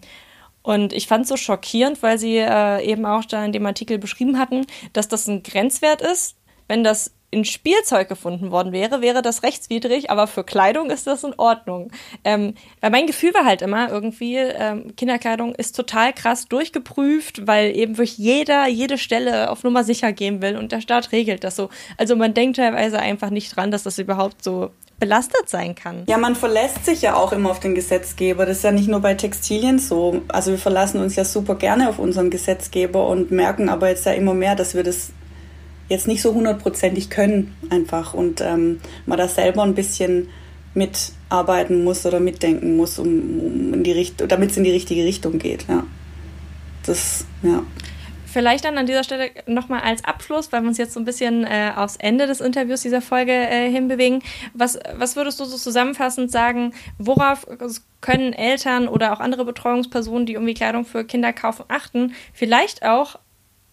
und 0.63 0.93
ich 0.93 1.07
fand 1.07 1.23
es 1.23 1.29
so 1.29 1.37
schockierend, 1.37 2.03
weil 2.03 2.17
sie 2.17 2.37
äh, 2.37 2.83
eben 2.85 3.05
auch 3.05 3.25
da 3.25 3.43
in 3.43 3.51
dem 3.51 3.65
Artikel 3.65 3.97
beschrieben 3.97 4.37
hatten, 4.37 4.65
dass 4.93 5.07
das 5.07 5.27
ein 5.27 5.43
Grenzwert 5.43 6.01
ist. 6.01 6.35
Wenn 6.67 6.83
das 6.83 7.13
in 7.31 7.45
Spielzeug 7.45 8.09
gefunden 8.09 8.51
worden 8.51 8.73
wäre, 8.73 9.01
wäre 9.01 9.21
das 9.21 9.41
rechtswidrig, 9.41 10.11
aber 10.11 10.27
für 10.27 10.43
Kleidung 10.43 10.91
ist 10.91 11.07
das 11.07 11.23
in 11.23 11.33
Ordnung. 11.37 11.91
Ähm, 12.25 12.55
weil 12.81 12.91
mein 12.91 13.07
Gefühl 13.07 13.33
war 13.33 13.45
halt 13.45 13.61
immer 13.61 13.89
irgendwie, 13.89 14.35
ähm, 14.35 14.95
Kinderkleidung 14.97 15.55
ist 15.55 15.75
total 15.75 16.11
krass 16.11 16.47
durchgeprüft, 16.47 17.47
weil 17.47 17.75
eben 17.75 17.97
wirklich 17.97 18.17
jeder, 18.17 18.67
jede 18.67 18.97
Stelle 18.97 19.49
auf 19.49 19.63
Nummer 19.63 19.85
sicher 19.85 20.11
gehen 20.11 20.41
will 20.41 20.57
und 20.57 20.73
der 20.73 20.81
Staat 20.81 21.13
regelt 21.13 21.45
das 21.45 21.55
so. 21.55 21.69
Also 21.97 22.17
man 22.17 22.33
denkt 22.33 22.57
teilweise 22.57 22.99
einfach 22.99 23.29
nicht 23.29 23.55
dran, 23.55 23.71
dass 23.71 23.83
das 23.83 23.97
überhaupt 23.97 24.43
so 24.43 24.71
belastet 24.99 25.49
sein 25.49 25.73
kann. 25.73 26.03
Ja, 26.07 26.17
man 26.17 26.35
verlässt 26.35 26.85
sich 26.85 27.01
ja 27.01 27.15
auch 27.15 27.31
immer 27.31 27.49
auf 27.49 27.59
den 27.59 27.73
Gesetzgeber. 27.73 28.45
Das 28.45 28.57
ist 28.57 28.63
ja 28.63 28.71
nicht 28.71 28.87
nur 28.87 28.99
bei 28.99 29.15
Textilien 29.15 29.79
so. 29.79 30.21
Also 30.27 30.51
wir 30.51 30.59
verlassen 30.59 31.01
uns 31.01 31.15
ja 31.15 31.25
super 31.25 31.55
gerne 31.55 31.89
auf 31.89 31.97
unseren 31.97 32.29
Gesetzgeber 32.29 33.07
und 33.07 33.31
merken 33.31 33.69
aber 33.69 33.89
jetzt 33.89 34.05
ja 34.05 34.11
immer 34.11 34.35
mehr, 34.35 34.55
dass 34.55 34.75
wir 34.75 34.83
das 34.83 35.11
jetzt 35.91 36.07
nicht 36.07 36.21
so 36.21 36.33
hundertprozentig 36.33 37.09
können 37.09 37.53
einfach 37.69 38.13
und 38.13 38.41
ähm, 38.41 38.79
man 39.05 39.17
da 39.17 39.27
selber 39.27 39.63
ein 39.63 39.75
bisschen 39.75 40.29
mitarbeiten 40.73 41.83
muss 41.83 42.05
oder 42.05 42.21
mitdenken 42.21 42.77
muss, 42.77 42.97
um, 42.97 43.07
um 43.07 43.73
in 43.73 43.83
die 43.83 43.91
Richtung, 43.91 44.27
damit 44.29 44.51
es 44.51 44.57
in 44.57 44.63
die 44.63 44.71
richtige 44.71 45.03
Richtung 45.03 45.37
geht. 45.37 45.67
Ja. 45.67 45.83
Das, 46.85 47.25
ja. 47.43 47.63
Vielleicht 48.25 48.63
dann 48.63 48.77
an 48.77 48.85
dieser 48.85 49.03
Stelle 49.03 49.31
nochmal 49.45 49.81
als 49.81 50.05
Abschluss, 50.05 50.53
weil 50.53 50.61
wir 50.61 50.69
uns 50.69 50.77
jetzt 50.77 50.93
so 50.93 51.01
ein 51.01 51.05
bisschen 51.05 51.43
äh, 51.43 51.73
aufs 51.75 51.97
Ende 51.97 52.25
des 52.25 52.39
Interviews 52.39 52.81
dieser 52.81 53.01
Folge 53.01 53.33
äh, 53.33 53.69
hinbewegen. 53.69 54.23
Was, 54.53 54.79
was 54.95 55.17
würdest 55.17 55.41
du 55.41 55.45
so 55.45 55.57
zusammenfassend 55.57 56.31
sagen, 56.31 56.73
worauf 56.97 57.45
können 57.99 58.31
Eltern 58.31 58.87
oder 58.87 59.11
auch 59.11 59.19
andere 59.19 59.43
Betreuungspersonen, 59.43 60.25
die 60.25 60.33
irgendwie 60.33 60.53
Kleidung 60.53 60.85
für 60.85 61.03
Kinder 61.03 61.33
kaufen, 61.33 61.65
achten? 61.67 62.13
Vielleicht 62.31 62.85
auch 62.85 63.19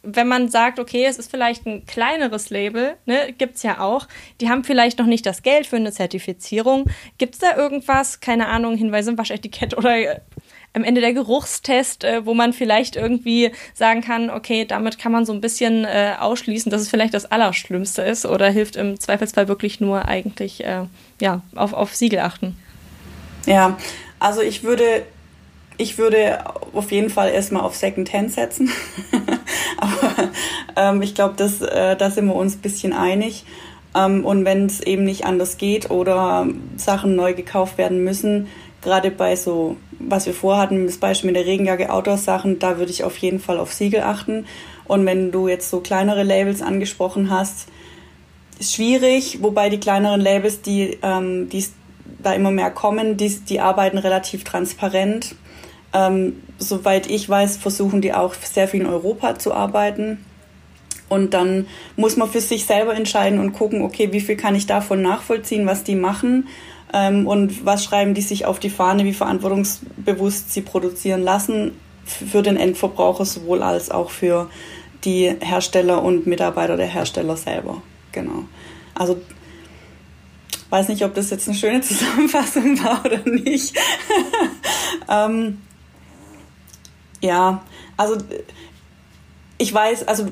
wenn 0.02 0.28
man 0.28 0.48
sagt, 0.48 0.78
okay, 0.78 1.04
es 1.06 1.18
ist 1.18 1.30
vielleicht 1.30 1.66
ein 1.66 1.84
kleineres 1.87 2.50
Label, 2.50 2.96
ne, 3.06 3.34
gibt's 3.37 3.62
ja 3.62 3.80
auch, 3.80 4.06
die 4.40 4.48
haben 4.48 4.64
vielleicht 4.64 4.98
noch 4.98 5.06
nicht 5.06 5.26
das 5.26 5.42
Geld 5.42 5.66
für 5.66 5.76
eine 5.76 5.92
Zertifizierung. 5.92 6.84
Gibt's 7.18 7.38
da 7.38 7.56
irgendwas, 7.56 8.20
keine 8.20 8.46
Ahnung, 8.46 8.76
Hinweise 8.76 9.11
im 9.11 9.18
Waschetikett 9.18 9.76
oder 9.76 9.96
äh, 9.96 10.20
am 10.72 10.84
Ende 10.84 11.00
der 11.00 11.12
Geruchstest, 11.12 12.04
äh, 12.04 12.24
wo 12.24 12.34
man 12.34 12.52
vielleicht 12.52 12.94
irgendwie 12.94 13.50
sagen 13.74 14.00
kann, 14.00 14.30
okay, 14.30 14.64
damit 14.64 14.98
kann 14.98 15.12
man 15.12 15.26
so 15.26 15.32
ein 15.32 15.40
bisschen 15.40 15.84
äh, 15.84 16.14
ausschließen, 16.18 16.70
dass 16.70 16.82
es 16.82 16.88
vielleicht 16.88 17.14
das 17.14 17.26
Allerschlimmste 17.26 18.02
ist 18.02 18.24
oder 18.24 18.50
hilft 18.50 18.76
im 18.76 19.00
Zweifelsfall 19.00 19.48
wirklich 19.48 19.80
nur 19.80 20.06
eigentlich 20.06 20.64
äh, 20.64 20.84
ja, 21.20 21.42
auf, 21.56 21.72
auf 21.72 21.96
Siegel 21.96 22.20
achten? 22.20 22.56
Ja, 23.46 23.76
also 24.20 24.42
ich 24.42 24.62
würde 24.62 25.04
ich 25.78 25.96
würde 25.96 26.44
auf 26.74 26.90
jeden 26.90 27.08
Fall 27.08 27.30
erstmal 27.30 27.62
auf 27.62 27.74
Second 27.74 28.12
Hand 28.12 28.32
setzen. 28.32 28.70
Ähm, 30.76 31.02
ich 31.02 31.14
glaube, 31.14 31.42
äh, 31.42 31.96
da 31.96 32.11
sind 32.11 32.26
wir 32.26 32.37
uns 32.37 32.54
ein 32.54 32.61
bisschen 32.61 32.92
einig. 32.92 33.44
Ähm, 33.96 34.24
und 34.24 34.44
wenn 34.44 34.66
es 34.66 34.81
eben 34.81 35.02
nicht 35.02 35.24
anders 35.24 35.59
geht 35.59 35.90
oder 35.90 36.46
Sachen 36.76 37.16
neu 37.16 37.35
gekauft 37.35 37.78
werden 37.78 38.04
müssen, 38.04 38.46
gerade 38.83 39.11
bei 39.11 39.35
so, 39.35 39.76
was 39.98 40.26
wir 40.26 40.35
vorhatten, 40.35 40.87
das 40.87 40.98
Beispiel 40.98 41.28
mit 41.28 41.37
der 41.37 41.46
Regenjacke, 41.46 41.90
Outdoor-Sachen, 41.92 42.59
da 42.59 42.78
würde 42.78 42.92
ich 42.92 43.02
auf 43.02 43.16
jeden 43.18 43.40
Fall 43.40 43.59
auf 43.59 43.72
Siegel 43.72 44.02
achten. 44.02 44.46
Und 44.85 45.04
wenn 45.04 45.33
du 45.33 45.48
jetzt 45.48 45.70
so 45.70 45.81
kleinere 45.81 46.22
Labels 46.22 46.62
angesprochen 46.62 47.31
hast, 47.31 47.68
ist 48.59 48.74
schwierig, 48.74 49.42
wobei 49.42 49.68
die 49.68 49.81
kleineren 49.81 50.20
Labels, 50.20 50.62
die, 50.62 50.98
ähm, 51.02 51.48
die 51.48 51.64
da 52.22 52.33
immer 52.33 52.50
mehr 52.50 52.70
kommen, 52.70 53.16
die, 53.16 53.28
die 53.28 53.61
arbeiten 53.61 53.98
relativ 53.98 54.44
transparent. 54.44 55.35
Ähm, 55.92 56.42
soweit 56.58 57.08
ich 57.08 57.28
weiß, 57.28 57.56
versuchen 57.56 58.00
die 58.00 58.12
auch 58.12 58.34
sehr 58.34 58.68
viel 58.68 58.80
in 58.80 58.86
Europa 58.86 59.38
zu 59.38 59.54
arbeiten. 59.54 60.24
Und 61.08 61.32
dann 61.32 61.66
muss 61.96 62.16
man 62.16 62.28
für 62.28 62.40
sich 62.40 62.66
selber 62.66 62.94
entscheiden 62.94 63.38
und 63.38 63.52
gucken, 63.52 63.82
okay, 63.82 64.12
wie 64.12 64.20
viel 64.20 64.36
kann 64.36 64.54
ich 64.54 64.66
davon 64.66 65.00
nachvollziehen, 65.00 65.66
was 65.66 65.82
die 65.82 65.94
machen 65.94 66.48
ähm, 66.92 67.26
und 67.26 67.64
was 67.64 67.84
schreiben 67.84 68.14
die 68.14 68.20
sich 68.20 68.44
auf 68.44 68.58
die 68.58 68.70
Fahne, 68.70 69.04
wie 69.04 69.14
verantwortungsbewusst 69.14 70.52
sie 70.52 70.60
produzieren 70.60 71.22
lassen 71.22 71.72
für 72.04 72.42
den 72.42 72.56
Endverbraucher 72.56 73.24
sowohl 73.24 73.62
als 73.62 73.90
auch 73.90 74.10
für 74.10 74.50
die 75.04 75.34
Hersteller 75.40 76.02
und 76.02 76.26
Mitarbeiter 76.26 76.76
der 76.76 76.86
Hersteller 76.86 77.36
selber. 77.36 77.82
Genau. 78.12 78.44
Also 78.94 79.20
weiß 80.70 80.88
nicht, 80.88 81.04
ob 81.04 81.14
das 81.14 81.30
jetzt 81.30 81.48
eine 81.48 81.56
schöne 81.56 81.80
Zusammenfassung 81.82 82.82
war 82.82 83.04
oder 83.04 83.20
nicht. 83.28 83.74
ähm, 85.08 85.58
ja, 87.20 87.62
also 87.96 88.16
ich 89.59 89.74
weiß, 89.74 90.07
also 90.07 90.26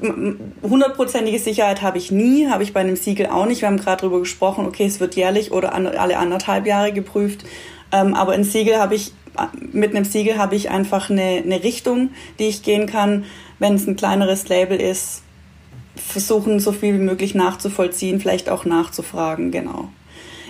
hundertprozentige 0.63 1.41
Sicherheit 1.41 1.83
habe 1.83 1.99
ich 1.99 2.13
nie, 2.13 2.49
habe 2.49 2.63
ich 2.63 2.73
bei 2.73 2.81
einem 2.81 2.95
Siegel 2.95 3.27
auch 3.27 3.47
nicht. 3.47 3.61
Wir 3.61 3.69
haben 3.69 3.79
gerade 3.79 4.03
darüber 4.03 4.21
gesprochen, 4.21 4.67
okay, 4.67 4.87
es 4.87 5.01
wird 5.01 5.17
jährlich 5.17 5.51
oder 5.51 5.75
alle 5.75 6.17
anderthalb 6.17 6.65
Jahre 6.65 6.93
geprüft. 6.93 7.45
Ähm, 7.91 8.15
aber 8.15 8.33
ein 8.33 8.45
Siegel 8.45 8.79
habe 8.79 8.95
ich, 8.95 9.13
mit 9.73 9.95
einem 9.95 10.05
Siegel 10.05 10.39
habe 10.39 10.55
ich 10.55 10.71
einfach 10.71 11.11
eine, 11.11 11.43
eine 11.45 11.65
Richtung, 11.65 12.11
die 12.39 12.47
ich 12.47 12.63
gehen 12.63 12.87
kann. 12.87 13.25
Wenn 13.59 13.75
es 13.75 13.87
ein 13.89 13.97
kleineres 13.97 14.49
Label 14.49 14.81
ist, 14.81 15.23
versuchen 15.97 16.61
so 16.61 16.71
viel 16.73 16.95
wie 16.95 17.03
möglich 17.03 17.35
nachzuvollziehen, 17.35 18.21
vielleicht 18.21 18.49
auch 18.49 18.65
nachzufragen, 18.65 19.51
genau. 19.51 19.89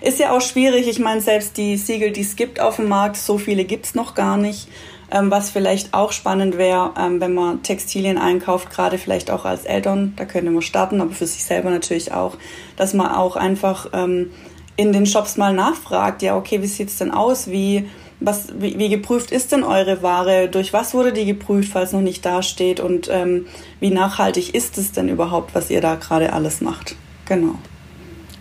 Ist 0.03 0.19
ja 0.19 0.33
auch 0.33 0.43
schwierig, 0.43 0.87
ich 0.87 0.99
meine, 0.99 1.23
selbst 1.23 1.57
die 1.57 1.79
Siegel, 1.79 2.11
die 2.11 2.21
es 2.21 2.37
gibt 2.37 2.61
auf 2.61 2.77
dem 2.77 2.89
Markt, 2.89 3.17
so 3.17 3.39
viele 3.39 3.65
gibt 3.65 3.87
es 3.87 3.95
noch 3.95 4.15
gar 4.15 4.37
nicht. 4.37 4.69
Ähm, 5.11 5.31
was 5.31 5.51
vielleicht 5.51 5.95
auch 5.95 6.11
spannend 6.11 6.59
wäre, 6.59 6.93
ähm, 6.99 7.21
wenn 7.21 7.33
man 7.33 7.63
Textilien 7.63 8.19
einkauft, 8.19 8.71
gerade 8.71 8.99
vielleicht 8.99 9.31
auch 9.31 9.45
als 9.45 9.65
Eltern, 9.65 10.15
da 10.17 10.25
könnte 10.25 10.51
man 10.51 10.63
starten, 10.63 11.01
aber 11.01 11.13
für 11.13 11.27
sich 11.27 11.45
selber 11.45 11.71
natürlich 11.71 12.13
auch, 12.13 12.37
dass 12.77 12.93
man 12.93 13.13
auch 13.13 13.37
einfach 13.37 13.91
ähm, 13.93 14.33
in 14.77 14.93
den 14.93 15.07
Shops 15.07 15.37
mal 15.37 15.55
nachfragt, 15.55 16.23
ja, 16.23 16.37
okay, 16.37 16.61
wie 16.61 16.67
sieht's 16.67 16.99
denn 16.99 17.13
aus? 17.13 17.49
Wie, 17.49 17.89
was, 18.21 18.49
wie, 18.59 18.79
wie 18.79 18.89
geprüft 18.89 19.31
ist 19.31 19.53
denn 19.53 19.63
eure 19.63 20.03
Ware? 20.03 20.49
Durch 20.49 20.73
was 20.73 20.93
wurde 20.93 21.13
die 21.13 21.25
geprüft, 21.25 21.73
falls 21.73 21.93
noch 21.93 22.01
nicht 22.01 22.25
dasteht? 22.25 22.81
Und 22.81 23.09
ähm, 23.11 23.47
wie 23.81 23.91
nachhaltig 23.91 24.55
ist 24.55 24.77
es 24.77 24.93
denn 24.93 25.09
überhaupt, 25.09 25.55
was 25.55 25.71
ihr 25.71 25.81
da 25.81 25.95
gerade 25.95 26.33
alles 26.33 26.61
macht? 26.61 26.97
Genau. 27.27 27.55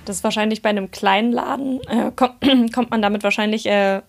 Das 0.06 0.18
ist 0.18 0.24
wahrscheinlich 0.24 0.62
bei 0.62 0.70
einem 0.70 0.92
kleinen 0.92 1.32
Laden, 1.32 1.80
äh, 1.88 2.12
kommt, 2.16 2.36
kommt 2.74 2.92
man 2.92 3.02
damit 3.02 3.24
wahrscheinlich 3.24 3.66
äh, 3.66 4.02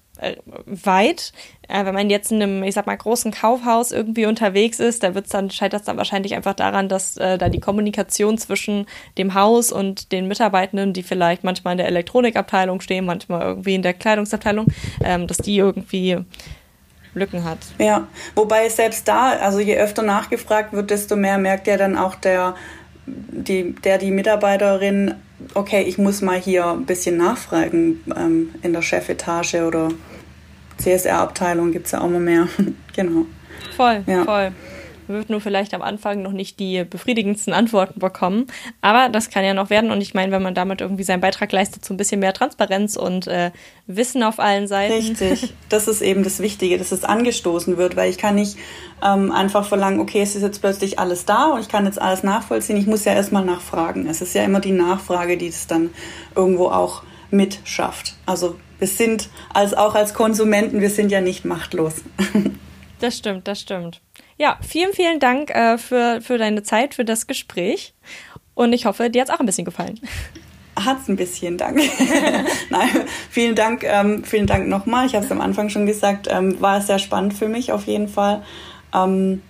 weit. 0.66 1.32
Äh, 1.68 1.84
wenn 1.84 1.94
man 1.94 2.10
jetzt 2.10 2.32
in 2.32 2.42
einem, 2.42 2.62
ich 2.62 2.74
sag 2.74 2.86
mal, 2.86 2.96
großen 2.96 3.32
Kaufhaus 3.32 3.92
irgendwie 3.92 4.26
unterwegs 4.26 4.80
ist, 4.80 5.02
da 5.02 5.14
wird's 5.14 5.30
dann, 5.30 5.50
scheitert 5.50 5.80
es 5.80 5.86
dann 5.86 5.96
wahrscheinlich 5.96 6.34
einfach 6.34 6.54
daran, 6.54 6.88
dass 6.88 7.16
äh, 7.16 7.38
da 7.38 7.48
die 7.48 7.60
Kommunikation 7.60 8.38
zwischen 8.38 8.86
dem 9.18 9.34
Haus 9.34 9.72
und 9.72 10.12
den 10.12 10.28
Mitarbeitenden, 10.28 10.92
die 10.92 11.02
vielleicht 11.02 11.44
manchmal 11.44 11.72
in 11.72 11.78
der 11.78 11.88
Elektronikabteilung 11.88 12.80
stehen, 12.80 13.04
manchmal 13.04 13.42
irgendwie 13.42 13.74
in 13.74 13.82
der 13.82 13.94
Kleidungsabteilung, 13.94 14.66
ähm, 15.04 15.26
dass 15.26 15.38
die 15.38 15.56
irgendwie 15.56 16.18
Lücken 17.14 17.44
hat. 17.44 17.58
Ja, 17.78 18.06
wobei 18.34 18.68
selbst 18.68 19.08
da, 19.08 19.30
also 19.30 19.58
je 19.58 19.76
öfter 19.76 20.02
nachgefragt 20.02 20.72
wird, 20.72 20.90
desto 20.90 21.16
mehr 21.16 21.38
merkt 21.38 21.66
ja 21.66 21.76
dann 21.76 21.96
auch 21.96 22.14
der, 22.14 22.54
die, 23.06 23.74
der 23.74 23.98
die 23.98 24.10
Mitarbeiterin, 24.10 25.14
okay, 25.54 25.82
ich 25.82 25.98
muss 25.98 26.22
mal 26.22 26.38
hier 26.38 26.66
ein 26.66 26.86
bisschen 26.86 27.16
nachfragen 27.16 28.02
ähm, 28.16 28.54
in 28.62 28.72
der 28.72 28.82
Chefetage 28.82 29.66
oder 29.66 29.90
CSR-Abteilung 30.78 31.72
gibt 31.72 31.86
es 31.86 31.92
ja 31.92 32.00
auch 32.00 32.08
mal 32.08 32.20
mehr. 32.20 32.48
genau. 32.94 33.26
Voll, 33.76 34.02
ja. 34.06 34.24
voll. 34.24 34.52
Man 35.08 35.18
wird 35.18 35.30
nur 35.30 35.40
vielleicht 35.40 35.74
am 35.74 35.82
Anfang 35.82 36.22
noch 36.22 36.32
nicht 36.32 36.58
die 36.58 36.84
befriedigendsten 36.84 37.52
Antworten 37.52 38.00
bekommen. 38.00 38.46
Aber 38.80 39.08
das 39.08 39.30
kann 39.30 39.44
ja 39.44 39.54
noch 39.54 39.70
werden. 39.70 39.90
Und 39.90 40.00
ich 40.00 40.14
meine, 40.14 40.32
wenn 40.32 40.42
man 40.42 40.54
damit 40.54 40.80
irgendwie 40.80 41.04
seinen 41.04 41.20
Beitrag 41.20 41.52
leistet 41.52 41.84
zu 41.84 41.94
ein 41.94 41.96
bisschen 41.96 42.20
mehr 42.20 42.32
Transparenz 42.32 42.96
und 42.96 43.26
äh, 43.26 43.50
Wissen 43.86 44.22
auf 44.22 44.38
allen 44.38 44.66
Seiten. 44.66 44.92
Richtig. 44.92 45.54
Das 45.68 45.88
ist 45.88 46.02
eben 46.02 46.24
das 46.24 46.40
Wichtige, 46.40 46.78
dass 46.78 46.92
es 46.92 47.04
angestoßen 47.04 47.76
wird, 47.76 47.96
weil 47.96 48.10
ich 48.10 48.18
kann 48.18 48.34
nicht 48.34 48.56
ähm, 49.04 49.30
einfach 49.32 49.66
verlangen, 49.66 50.00
okay, 50.00 50.22
es 50.22 50.34
ist 50.34 50.42
jetzt 50.42 50.60
plötzlich 50.60 50.98
alles 50.98 51.24
da 51.24 51.46
und 51.52 51.60
ich 51.60 51.68
kann 51.68 51.86
jetzt 51.86 52.00
alles 52.00 52.22
nachvollziehen. 52.22 52.76
Ich 52.76 52.86
muss 52.86 53.04
ja 53.04 53.12
erstmal 53.12 53.44
nachfragen. 53.44 54.08
Es 54.08 54.20
ist 54.20 54.34
ja 54.34 54.44
immer 54.44 54.60
die 54.60 54.72
Nachfrage, 54.72 55.36
die 55.36 55.50
das 55.50 55.66
dann 55.66 55.90
irgendwo 56.34 56.68
auch 56.68 57.02
mitschafft. 57.30 58.14
Also 58.26 58.56
wir 58.78 58.88
sind 58.88 59.28
als 59.52 59.74
auch 59.74 59.94
als 59.94 60.14
Konsumenten, 60.14 60.80
wir 60.80 60.90
sind 60.90 61.10
ja 61.10 61.20
nicht 61.20 61.44
machtlos. 61.44 61.94
Das 62.98 63.18
stimmt, 63.18 63.46
das 63.46 63.60
stimmt. 63.60 64.00
Ja, 64.38 64.58
vielen, 64.60 64.92
vielen 64.92 65.18
Dank 65.18 65.50
äh, 65.50 65.78
für, 65.78 66.20
für 66.20 66.36
deine 66.38 66.62
Zeit, 66.62 66.94
für 66.94 67.04
das 67.04 67.26
Gespräch. 67.26 67.94
Und 68.54 68.72
ich 68.72 68.86
hoffe, 68.86 69.10
dir 69.10 69.22
hat 69.22 69.28
es 69.28 69.34
auch 69.34 69.40
ein 69.40 69.46
bisschen 69.46 69.64
gefallen. 69.64 70.00
Hat's 70.78 71.08
ein 71.08 71.16
bisschen, 71.16 71.56
danke. 71.56 71.82
Nein, 72.70 72.88
vielen 73.30 73.54
Dank, 73.54 73.82
ähm, 73.82 74.24
vielen 74.24 74.46
Dank 74.46 74.68
nochmal. 74.68 75.06
Ich 75.06 75.14
habe 75.14 75.24
es 75.24 75.32
am 75.32 75.40
Anfang 75.40 75.70
schon 75.70 75.86
gesagt, 75.86 76.28
ähm, 76.30 76.60
war 76.60 76.82
sehr 76.82 76.98
spannend 76.98 77.32
für 77.32 77.48
mich 77.48 77.72
auf 77.72 77.86
jeden 77.86 78.08
Fall. 78.08 78.42
Ähm, 78.94 79.40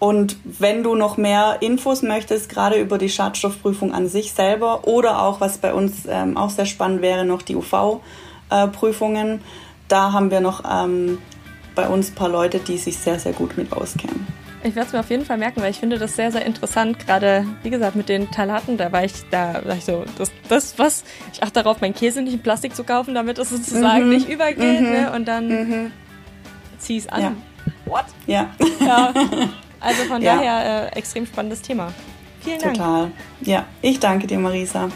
und 0.00 0.36
wenn 0.44 0.82
du 0.82 0.96
noch 0.96 1.16
mehr 1.16 1.58
Infos 1.60 2.02
möchtest, 2.02 2.48
gerade 2.48 2.76
über 2.76 2.98
die 2.98 3.08
Schadstoffprüfung 3.08 3.94
an 3.94 4.08
sich 4.08 4.32
selber 4.32 4.86
oder 4.86 5.22
auch, 5.22 5.40
was 5.40 5.58
bei 5.58 5.72
uns 5.72 6.06
ähm, 6.08 6.36
auch 6.36 6.50
sehr 6.50 6.66
spannend 6.66 7.02
wäre, 7.02 7.24
noch 7.24 7.42
die 7.42 7.54
UV-Prüfungen, 7.54 9.36
äh, 9.36 9.38
da 9.88 10.12
haben 10.12 10.30
wir 10.30 10.40
noch 10.40 10.64
ähm, 10.68 11.18
bei 11.74 11.88
uns 11.88 12.10
ein 12.10 12.14
paar 12.14 12.28
Leute, 12.28 12.58
die 12.58 12.78
sich 12.78 12.98
sehr, 12.98 13.18
sehr 13.18 13.32
gut 13.32 13.56
mit 13.56 13.72
auskennen. 13.72 14.26
Ich 14.62 14.74
werde 14.74 14.86
es 14.86 14.92
mir 14.94 15.00
auf 15.00 15.10
jeden 15.10 15.26
Fall 15.26 15.36
merken, 15.36 15.60
weil 15.60 15.70
ich 15.70 15.78
finde 15.78 15.98
das 15.98 16.16
sehr, 16.16 16.32
sehr 16.32 16.46
interessant. 16.46 16.98
Gerade, 16.98 17.44
wie 17.62 17.68
gesagt, 17.68 17.96
mit 17.96 18.08
den 18.08 18.30
Talaten, 18.30 18.78
da 18.78 18.90
war 18.92 19.04
ich, 19.04 19.12
da 19.30 19.60
war 19.64 19.76
ich 19.76 19.84
so, 19.84 20.04
das, 20.16 20.32
das 20.48 20.78
was, 20.78 21.04
ich 21.32 21.42
achte 21.42 21.62
darauf, 21.62 21.82
meinen 21.82 21.94
Käse 21.94 22.22
nicht 22.22 22.32
in 22.32 22.40
Plastik 22.40 22.74
zu 22.74 22.82
kaufen, 22.82 23.14
damit 23.14 23.38
es 23.38 23.50
sozusagen 23.50 24.04
mhm. 24.04 24.10
nicht 24.10 24.28
übergeht, 24.28 24.80
mhm. 24.80 24.90
ne? 24.90 25.12
Und 25.14 25.28
dann 25.28 25.48
mhm. 25.48 25.92
zieh 26.78 26.96
es 26.96 27.08
an. 27.08 27.22
Ja. 27.22 27.32
What? 27.84 28.06
Ja. 28.26 28.50
ja. 28.80 29.12
Also 29.84 30.04
von 30.04 30.22
ja. 30.22 30.36
daher 30.36 30.92
äh, 30.94 30.96
extrem 30.96 31.26
spannendes 31.26 31.60
Thema. 31.60 31.92
Vielen 32.40 32.58
Dank. 32.58 32.74
Total. 32.74 33.10
Ja, 33.42 33.66
ich 33.82 34.00
danke 34.00 34.26
dir, 34.26 34.38
Marisa. 34.38 34.88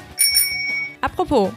Apropos, 1.03 1.51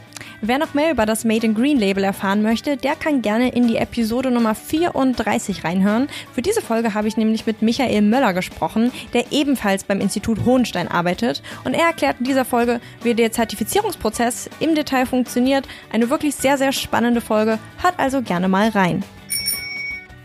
Wer 0.44 0.58
noch 0.58 0.74
mehr 0.74 0.90
über 0.90 1.06
das 1.06 1.22
Made 1.22 1.46
in 1.46 1.54
Green 1.54 1.78
Label 1.78 2.02
erfahren 2.02 2.42
möchte, 2.42 2.76
der 2.76 2.96
kann 2.96 3.22
gerne 3.22 3.50
in 3.50 3.68
die 3.68 3.76
Episode 3.76 4.32
Nummer 4.32 4.56
34 4.56 5.62
reinhören. 5.62 6.08
Für 6.34 6.42
diese 6.42 6.60
Folge 6.60 6.94
habe 6.94 7.06
ich 7.06 7.16
nämlich 7.16 7.46
mit 7.46 7.62
Michael 7.62 8.02
Möller 8.02 8.32
gesprochen, 8.34 8.90
der 9.14 9.30
ebenfalls 9.30 9.84
beim 9.84 10.00
Institut 10.00 10.44
Hohenstein 10.44 10.88
arbeitet. 10.88 11.44
Und 11.62 11.74
er 11.74 11.86
erklärt 11.86 12.16
in 12.18 12.24
dieser 12.24 12.44
Folge, 12.44 12.80
wie 13.04 13.14
der 13.14 13.30
Zertifizierungsprozess 13.30 14.50
im 14.58 14.74
Detail 14.74 15.06
funktioniert. 15.06 15.68
Eine 15.92 16.10
wirklich 16.10 16.34
sehr, 16.34 16.58
sehr 16.58 16.72
spannende 16.72 17.20
Folge. 17.20 17.60
Hört 17.80 18.00
also 18.00 18.20
gerne 18.20 18.48
mal 18.48 18.70
rein. 18.70 19.04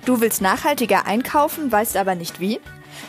Du 0.05 0.19
willst 0.19 0.41
nachhaltiger 0.41 1.05
einkaufen, 1.05 1.71
weißt 1.71 1.95
aber 1.95 2.15
nicht 2.15 2.39
wie? 2.39 2.59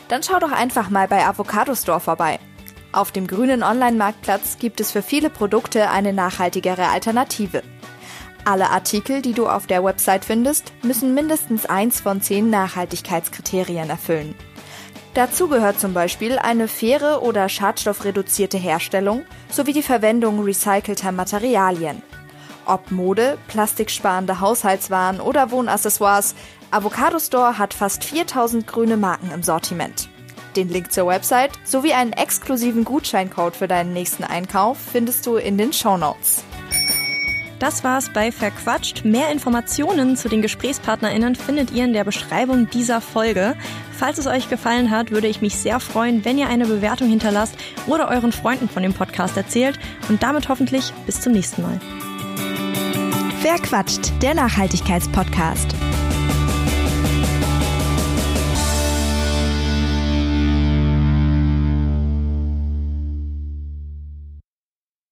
Dann 0.09 0.21
schau 0.21 0.37
doch 0.37 0.51
einfach 0.51 0.91
mal 0.91 1.07
bei 1.07 1.25
Avocado 1.25 1.73
Store 1.73 1.99
vorbei. 1.99 2.37
Auf 2.91 3.11
dem 3.11 3.27
grünen 3.27 3.61
Online-Marktplatz 3.61 4.57
gibt 4.57 4.79
es 4.79 4.91
für 4.91 5.03
viele 5.03 5.29
Produkte 5.29 5.91
eine 5.91 6.11
nachhaltigere 6.11 6.87
Alternative. 6.87 7.61
Alle 8.45 8.71
Artikel, 8.71 9.21
die 9.21 9.33
du 9.33 9.47
auf 9.47 9.67
der 9.67 9.83
Website 9.83 10.25
findest, 10.25 10.73
müssen 10.81 11.13
mindestens 11.13 11.67
eins 11.67 12.01
von 12.01 12.19
zehn 12.19 12.49
Nachhaltigkeitskriterien 12.49 13.91
erfüllen. 13.91 14.33
Dazu 15.13 15.47
gehört 15.47 15.79
zum 15.79 15.93
Beispiel 15.93 16.39
eine 16.39 16.67
faire 16.67 17.21
oder 17.21 17.47
schadstoffreduzierte 17.47 18.57
Herstellung 18.57 19.23
sowie 19.51 19.73
die 19.73 19.83
Verwendung 19.83 20.43
recycelter 20.43 21.11
Materialien. 21.11 22.01
Ob 22.65 22.89
Mode, 22.91 23.37
plastiksparende 23.47 24.39
Haushaltswaren 24.39 25.19
oder 25.21 25.51
Wohnaccessoires, 25.51 26.33
Avocado 26.71 27.19
Store 27.19 27.57
hat 27.57 27.73
fast 27.73 28.03
4000 28.03 28.65
grüne 28.65 28.97
Marken 28.97 29.31
im 29.31 29.43
Sortiment. 29.43 30.08
Den 30.55 30.69
Link 30.69 30.91
zur 30.91 31.07
Website 31.07 31.51
sowie 31.63 31.93
einen 31.93 32.13
exklusiven 32.13 32.83
Gutscheincode 32.83 33.55
für 33.55 33.67
deinen 33.67 33.93
nächsten 33.93 34.23
Einkauf 34.23 34.77
findest 34.91 35.25
du 35.25 35.35
in 35.35 35.57
den 35.57 35.73
Show 35.73 35.97
Notes. 35.97 36.43
Das 37.59 37.83
war's 37.83 38.09
bei 38.13 38.31
Verquatscht. 38.31 39.03
Mehr 39.03 39.31
Informationen 39.31 40.15
zu 40.15 40.29
den 40.29 40.41
GesprächspartnerInnen 40.41 41.35
findet 41.35 41.71
ihr 41.71 41.83
in 41.83 41.93
der 41.93 42.05
Beschreibung 42.05 42.69
dieser 42.69 43.01
Folge. 43.01 43.55
Falls 43.91 44.17
es 44.17 44.27
euch 44.27 44.49
gefallen 44.49 44.91
hat, 44.91 45.11
würde 45.11 45.27
ich 45.27 45.41
mich 45.41 45.57
sehr 45.57 45.81
freuen, 45.81 46.23
wenn 46.23 46.37
ihr 46.37 46.47
eine 46.47 46.65
Bewertung 46.65 47.09
hinterlasst 47.09 47.55
oder 47.85 48.07
euren 48.07 48.31
Freunden 48.31 48.69
von 48.69 48.81
dem 48.81 48.93
Podcast 48.93 49.35
erzählt 49.35 49.77
und 50.07 50.23
damit 50.23 50.47
hoffentlich 50.47 50.93
bis 51.05 51.19
zum 51.19 51.33
nächsten 51.33 51.61
Mal. 51.61 51.81
Verquatscht, 53.41 54.11
der 54.21 54.35
Nachhaltigkeitspodcast. 54.35 55.75